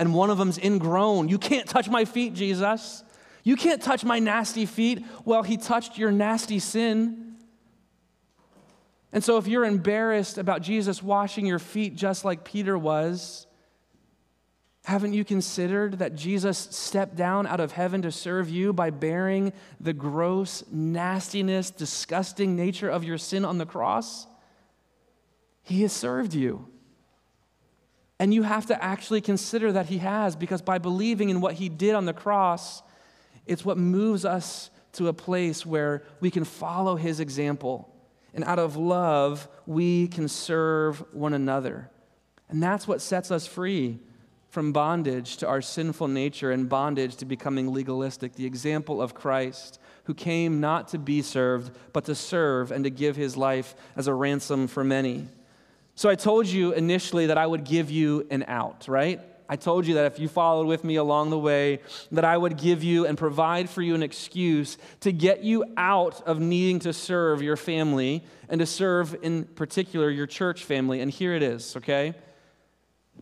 And 0.00 0.14
one 0.14 0.30
of 0.30 0.38
them's 0.38 0.56
ingrown. 0.56 1.28
You 1.28 1.38
can't 1.38 1.68
touch 1.68 1.90
my 1.90 2.06
feet, 2.06 2.32
Jesus. 2.32 3.04
You 3.44 3.54
can't 3.54 3.82
touch 3.82 4.02
my 4.02 4.18
nasty 4.18 4.64
feet. 4.64 5.04
Well, 5.26 5.42
he 5.42 5.58
touched 5.58 5.98
your 5.98 6.10
nasty 6.10 6.58
sin. 6.58 7.34
And 9.12 9.22
so, 9.22 9.36
if 9.36 9.46
you're 9.46 9.66
embarrassed 9.66 10.38
about 10.38 10.62
Jesus 10.62 11.02
washing 11.02 11.44
your 11.44 11.58
feet 11.58 11.96
just 11.96 12.24
like 12.24 12.44
Peter 12.44 12.78
was, 12.78 13.46
haven't 14.84 15.12
you 15.12 15.22
considered 15.22 15.98
that 15.98 16.14
Jesus 16.14 16.56
stepped 16.56 17.14
down 17.14 17.46
out 17.46 17.60
of 17.60 17.72
heaven 17.72 18.00
to 18.00 18.10
serve 18.10 18.48
you 18.48 18.72
by 18.72 18.88
bearing 18.88 19.52
the 19.80 19.92
gross 19.92 20.64
nastiness, 20.72 21.70
disgusting 21.70 22.56
nature 22.56 22.88
of 22.88 23.04
your 23.04 23.18
sin 23.18 23.44
on 23.44 23.58
the 23.58 23.66
cross? 23.66 24.26
He 25.62 25.82
has 25.82 25.92
served 25.92 26.32
you. 26.32 26.70
And 28.20 28.34
you 28.34 28.42
have 28.42 28.66
to 28.66 28.84
actually 28.84 29.22
consider 29.22 29.72
that 29.72 29.86
He 29.86 29.98
has, 29.98 30.36
because 30.36 30.60
by 30.60 30.76
believing 30.76 31.30
in 31.30 31.40
what 31.40 31.54
He 31.54 31.70
did 31.70 31.94
on 31.94 32.04
the 32.04 32.12
cross, 32.12 32.82
it's 33.46 33.64
what 33.64 33.78
moves 33.78 34.26
us 34.26 34.68
to 34.92 35.08
a 35.08 35.14
place 35.14 35.64
where 35.64 36.02
we 36.20 36.30
can 36.30 36.44
follow 36.44 36.96
His 36.96 37.18
example. 37.18 37.92
And 38.34 38.44
out 38.44 38.58
of 38.58 38.76
love, 38.76 39.48
we 39.66 40.06
can 40.06 40.28
serve 40.28 41.02
one 41.14 41.32
another. 41.32 41.88
And 42.50 42.62
that's 42.62 42.86
what 42.86 43.00
sets 43.00 43.30
us 43.30 43.46
free 43.46 43.98
from 44.50 44.72
bondage 44.72 45.38
to 45.38 45.48
our 45.48 45.62
sinful 45.62 46.08
nature 46.08 46.50
and 46.50 46.68
bondage 46.68 47.16
to 47.16 47.24
becoming 47.24 47.72
legalistic. 47.72 48.34
The 48.34 48.44
example 48.44 49.00
of 49.00 49.14
Christ, 49.14 49.80
who 50.04 50.12
came 50.12 50.60
not 50.60 50.88
to 50.88 50.98
be 50.98 51.22
served, 51.22 51.74
but 51.94 52.04
to 52.04 52.14
serve 52.14 52.70
and 52.70 52.84
to 52.84 52.90
give 52.90 53.16
his 53.16 53.36
life 53.36 53.74
as 53.96 54.08
a 54.08 54.14
ransom 54.14 54.66
for 54.66 54.84
many. 54.84 55.28
So 56.00 56.08
I 56.08 56.14
told 56.14 56.46
you 56.46 56.72
initially 56.72 57.26
that 57.26 57.36
I 57.36 57.46
would 57.46 57.62
give 57.62 57.90
you 57.90 58.26
an 58.30 58.46
out, 58.48 58.88
right? 58.88 59.20
I 59.50 59.56
told 59.56 59.86
you 59.86 59.96
that 59.96 60.06
if 60.06 60.18
you 60.18 60.28
followed 60.28 60.66
with 60.66 60.82
me 60.82 60.96
along 60.96 61.28
the 61.28 61.38
way, 61.38 61.80
that 62.10 62.24
I 62.24 62.38
would 62.38 62.56
give 62.56 62.82
you 62.82 63.04
and 63.04 63.18
provide 63.18 63.68
for 63.68 63.82
you 63.82 63.94
an 63.94 64.02
excuse 64.02 64.78
to 65.00 65.12
get 65.12 65.44
you 65.44 65.62
out 65.76 66.22
of 66.22 66.40
needing 66.40 66.78
to 66.78 66.94
serve 66.94 67.42
your 67.42 67.58
family 67.58 68.24
and 68.48 68.60
to 68.60 68.64
serve, 68.64 69.14
in 69.20 69.44
particular, 69.44 70.08
your 70.08 70.26
church 70.26 70.64
family. 70.64 71.02
And 71.02 71.10
here 71.10 71.34
it 71.34 71.42
is, 71.42 71.76
okay? 71.76 72.14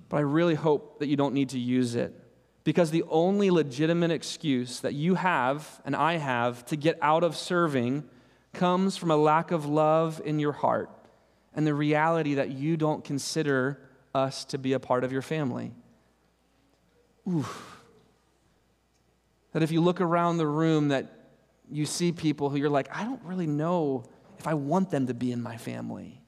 But 0.09 0.19
I 0.19 0.21
really 0.21 0.55
hope 0.55 1.01
that 1.01 1.09
you 1.09 1.17
don't 1.17 1.35
need 1.35 1.49
to 1.49 1.59
use 1.59 1.97
it. 1.97 2.15
Because 2.63 2.93
the 2.93 3.03
only 3.09 3.51
legitimate 3.51 4.13
excuse 4.13 4.79
that 4.83 4.95
you 4.95 5.17
have 5.17 5.81
and 5.85 5.97
I 5.97 6.19
have 6.19 6.65
to 6.67 6.77
get 6.77 6.97
out 7.03 7.25
of 7.25 7.35
serving 7.35 8.05
comes 8.53 8.97
from 8.97 9.11
a 9.11 9.17
lack 9.17 9.51
of 9.51 9.67
love 9.67 10.23
in 10.25 10.39
your 10.39 10.53
heart 10.53 10.93
and 11.59 11.67
the 11.67 11.75
reality 11.75 12.35
that 12.35 12.51
you 12.51 12.77
don't 12.77 13.03
consider 13.03 13.81
us 14.15 14.45
to 14.45 14.59
be 14.59 14.75
a 14.75 14.79
part 14.79 15.03
of 15.03 15.11
your 15.11 15.23
family. 15.23 15.73
Oof. 17.29 17.81
That 19.51 19.65
if 19.65 19.73
you 19.73 19.81
look 19.81 20.01
around 20.01 20.37
the 20.37 20.47
room 20.47 20.91
that 20.91 21.11
you 21.69 21.85
see 21.85 22.13
people 22.13 22.49
who 22.49 22.59
you're 22.59 22.71
like, 22.71 22.87
I 22.97 23.03
don't 23.03 23.21
really 23.25 23.49
know 23.49 24.05
if 24.39 24.47
I 24.47 24.55
want 24.55 24.91
them 24.91 25.09
to 25.09 25.15
be 25.15 25.33
in 25.33 25.43
my 25.43 25.57
family. 25.57 26.23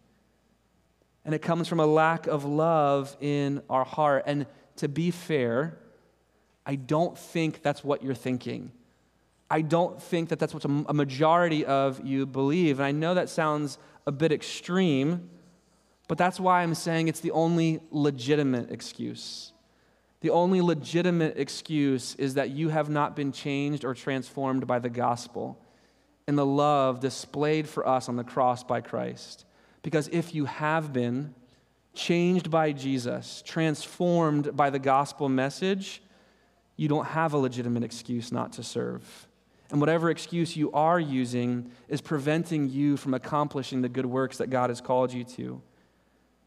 And 1.24 1.32
it 1.32 1.42
comes 1.42 1.68
from 1.68 1.78
a 1.78 1.86
lack 1.86 2.26
of 2.26 2.44
love 2.44 3.16
in 3.20 3.62
our 3.70 3.84
heart. 3.84 4.24
And 4.26 4.46
to 4.78 4.88
be 4.88 5.12
fair, 5.12 5.78
I 6.66 6.74
don't 6.74 7.16
think 7.16 7.62
that's 7.62 7.84
what 7.84 8.02
you're 8.02 8.14
thinking. 8.14 8.72
I 9.50 9.62
don't 9.62 10.00
think 10.00 10.28
that 10.28 10.38
that's 10.38 10.54
what 10.54 10.64
a 10.64 10.94
majority 10.94 11.64
of 11.66 12.04
you 12.06 12.24
believe. 12.24 12.78
And 12.78 12.86
I 12.86 12.92
know 12.92 13.14
that 13.14 13.28
sounds 13.28 13.78
a 14.06 14.12
bit 14.12 14.30
extreme, 14.30 15.28
but 16.06 16.18
that's 16.18 16.38
why 16.38 16.62
I'm 16.62 16.74
saying 16.74 17.08
it's 17.08 17.20
the 17.20 17.32
only 17.32 17.80
legitimate 17.90 18.70
excuse. 18.70 19.52
The 20.20 20.30
only 20.30 20.60
legitimate 20.60 21.36
excuse 21.36 22.14
is 22.14 22.34
that 22.34 22.50
you 22.50 22.68
have 22.68 22.88
not 22.88 23.16
been 23.16 23.32
changed 23.32 23.84
or 23.84 23.94
transformed 23.94 24.66
by 24.66 24.78
the 24.78 24.90
gospel 24.90 25.58
and 26.28 26.38
the 26.38 26.46
love 26.46 27.00
displayed 27.00 27.68
for 27.68 27.88
us 27.88 28.08
on 28.08 28.14
the 28.16 28.22
cross 28.22 28.62
by 28.62 28.80
Christ. 28.80 29.46
Because 29.82 30.08
if 30.08 30.32
you 30.34 30.44
have 30.44 30.92
been 30.92 31.34
changed 31.94 32.50
by 32.50 32.70
Jesus, 32.70 33.42
transformed 33.44 34.56
by 34.56 34.70
the 34.70 34.78
gospel 34.78 35.28
message, 35.28 36.02
you 36.76 36.86
don't 36.86 37.06
have 37.06 37.32
a 37.32 37.38
legitimate 37.38 37.82
excuse 37.82 38.30
not 38.30 38.52
to 38.52 38.62
serve. 38.62 39.26
And 39.70 39.80
whatever 39.80 40.10
excuse 40.10 40.56
you 40.56 40.72
are 40.72 40.98
using 40.98 41.70
is 41.88 42.00
preventing 42.00 42.68
you 42.68 42.96
from 42.96 43.14
accomplishing 43.14 43.82
the 43.82 43.88
good 43.88 44.06
works 44.06 44.38
that 44.38 44.50
God 44.50 44.70
has 44.70 44.80
called 44.80 45.12
you 45.12 45.24
to. 45.24 45.62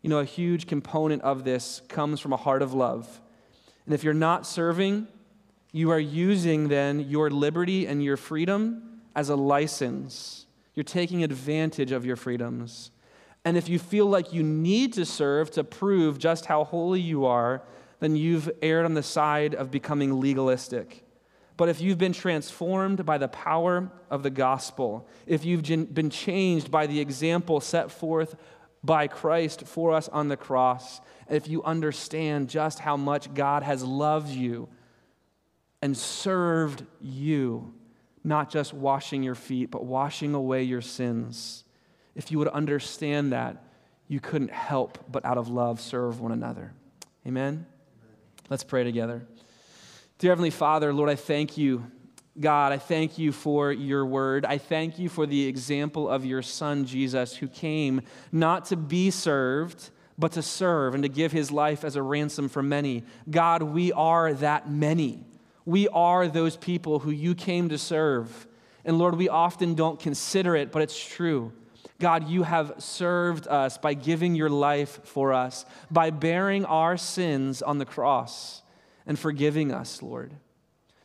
You 0.02 0.10
know, 0.10 0.20
a 0.20 0.26
huge 0.26 0.68
component 0.68 1.22
of 1.22 1.46
this 1.46 1.82
comes 1.88 2.20
from 2.20 2.34
a 2.34 2.38
heart 2.38 2.62
of 2.62 2.74
love. 2.74 3.22
And 3.86 3.94
if 3.94 4.04
you're 4.04 4.14
not 4.14 4.46
serving, 4.46 5.08
you 5.72 5.90
are 5.92 6.00
using 6.00 6.68
then 6.68 7.00
your 7.00 7.30
liberty 7.30 7.88
and 7.88 8.04
your 8.04 8.18
freedom 8.18 9.02
as 9.16 9.30
a 9.30 9.36
license. 9.36 10.46
You're 10.76 10.84
taking 10.84 11.24
advantage 11.24 11.92
of 11.92 12.06
your 12.06 12.16
freedoms. 12.16 12.92
And 13.46 13.58
if 13.58 13.70
you 13.70 13.80
feel 13.80 14.06
like 14.06 14.34
you 14.34 14.44
need 14.44 14.94
to 14.94 15.06
serve 15.06 15.52
to 15.52 15.64
prove 15.64 16.18
just 16.18 16.46
how 16.46 16.64
holy 16.64 17.00
you 17.00 17.26
are, 17.26 17.62
then 18.00 18.16
you've 18.16 18.50
erred 18.62 18.86
on 18.86 18.94
the 18.94 19.04
side 19.04 19.56
of 19.56 19.72
becoming 19.72 20.20
legalistic. 20.20 21.06
But 21.64 21.70
if 21.70 21.80
you've 21.80 21.98
been 21.98 22.12
transformed 22.12 23.06
by 23.06 23.18
the 23.18 23.30
power 23.30 23.90
of 24.10 24.22
the 24.22 24.30
gospel, 24.30 25.08
if 25.26 25.46
you've 25.46 25.64
been 25.64 26.10
changed 26.10 26.70
by 26.70 26.88
the 26.88 27.00
example 27.00 27.62
set 27.62 27.90
forth 27.90 28.36
by 28.84 29.08
Christ 29.08 29.66
for 29.66 29.94
us 29.94 30.10
on 30.10 30.28
the 30.28 30.36
cross, 30.36 31.00
if 31.30 31.48
you 31.48 31.64
understand 31.64 32.50
just 32.50 32.80
how 32.80 32.98
much 32.98 33.34
God 33.34 33.64
has 33.64 33.82
loved 33.82 34.28
you 34.28 34.68
and 35.82 35.96
served 35.96 36.86
you, 37.00 37.74
not 38.26 38.50
just 38.50 38.74
washing 38.74 39.24
your 39.24 39.34
feet, 39.34 39.72
but 39.72 39.86
washing 39.86 40.34
away 40.34 40.64
your 40.64 40.82
sins, 40.82 41.64
if 42.14 42.30
you 42.30 42.40
would 42.40 42.50
understand 42.50 43.32
that, 43.32 43.64
you 44.10 44.20
couldn't 44.20 44.52
help 44.52 44.98
but 45.10 45.24
out 45.24 45.38
of 45.38 45.48
love 45.48 45.80
serve 45.80 46.20
one 46.20 46.34
another. 46.34 46.74
Amen? 47.26 47.66
Let's 48.50 48.66
pray 48.66 48.84
together. 48.84 49.26
Dear 50.24 50.32
Heavenly 50.32 50.52
Father, 50.52 50.94
Lord, 50.94 51.10
I 51.10 51.16
thank 51.16 51.58
you. 51.58 51.86
God, 52.40 52.72
I 52.72 52.78
thank 52.78 53.18
you 53.18 53.34
for 53.34 53.74
your 53.74 54.06
word. 54.06 54.46
I 54.46 54.58
thank 54.58 54.98
you 54.98 55.10
for 55.10 55.26
the 55.26 55.48
example 55.48 56.08
of 56.08 56.24
your 56.24 56.42
son, 56.42 56.86
Jesus, 56.86 57.36
who 57.36 57.50
came 57.50 58.00
not 58.32 58.64
to 58.68 58.78
be 58.78 59.12
served, 59.12 59.90
but 60.18 60.32
to 60.32 60.42
serve 60.42 60.94
and 60.94 61.04
to 61.04 61.10
give 61.10 61.34
his 61.34 61.52
life 61.52 61.84
as 61.84 61.98
a 61.98 62.02
ransom 62.02 62.48
for 62.48 62.64
many. 62.64 63.04
God, 63.30 63.64
we 63.64 63.92
are 63.92 64.34
that 64.36 64.72
many. 64.72 65.26
We 65.66 65.90
are 65.90 66.30
those 66.30 66.56
people 66.56 67.00
who 67.00 67.12
you 67.12 67.36
came 67.36 67.68
to 67.68 67.78
serve. 67.78 68.48
And 68.86 68.98
Lord, 68.98 69.16
we 69.16 69.28
often 69.28 69.76
don't 69.76 70.00
consider 70.00 70.56
it, 70.56 70.72
but 70.72 70.82
it's 70.82 71.06
true. 71.06 71.52
God, 72.00 72.30
you 72.30 72.44
have 72.44 72.76
served 72.78 73.46
us 73.50 73.78
by 73.78 73.94
giving 73.94 74.36
your 74.36 74.50
life 74.50 75.02
for 75.04 75.34
us, 75.34 75.66
by 75.92 76.12
bearing 76.12 76.64
our 76.64 76.96
sins 76.96 77.62
on 77.62 77.78
the 77.78 77.86
cross 77.86 78.63
and 79.06 79.18
forgiving 79.18 79.72
us, 79.72 80.02
Lord. 80.02 80.34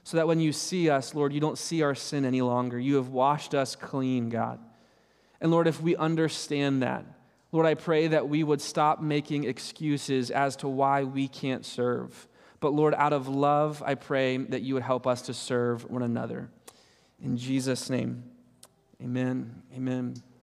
So 0.04 0.16
that 0.16 0.26
when 0.26 0.40
you 0.40 0.52
see 0.52 0.88
us, 0.88 1.14
Lord, 1.14 1.32
you 1.32 1.40
don't 1.40 1.58
see 1.58 1.82
our 1.82 1.94
sin 1.94 2.24
any 2.24 2.40
longer. 2.40 2.78
You 2.78 2.96
have 2.96 3.08
washed 3.08 3.54
us 3.54 3.76
clean, 3.76 4.30
God. 4.30 4.58
And 5.40 5.50
Lord, 5.50 5.66
if 5.66 5.80
we 5.80 5.96
understand 5.96 6.82
that, 6.82 7.04
Lord, 7.52 7.66
I 7.66 7.74
pray 7.74 8.08
that 8.08 8.28
we 8.28 8.42
would 8.42 8.60
stop 8.60 9.00
making 9.00 9.44
excuses 9.44 10.30
as 10.30 10.56
to 10.56 10.68
why 10.68 11.04
we 11.04 11.28
can't 11.28 11.64
serve. 11.64 12.28
But 12.60 12.72
Lord, 12.72 12.94
out 12.94 13.12
of 13.12 13.28
love, 13.28 13.82
I 13.84 13.94
pray 13.94 14.36
that 14.36 14.62
you 14.62 14.74
would 14.74 14.82
help 14.82 15.06
us 15.06 15.22
to 15.22 15.34
serve 15.34 15.88
one 15.88 16.02
another. 16.02 16.50
In 17.22 17.36
Jesus' 17.36 17.88
name, 17.88 18.24
amen. 19.02 19.62
Amen. 19.74 20.22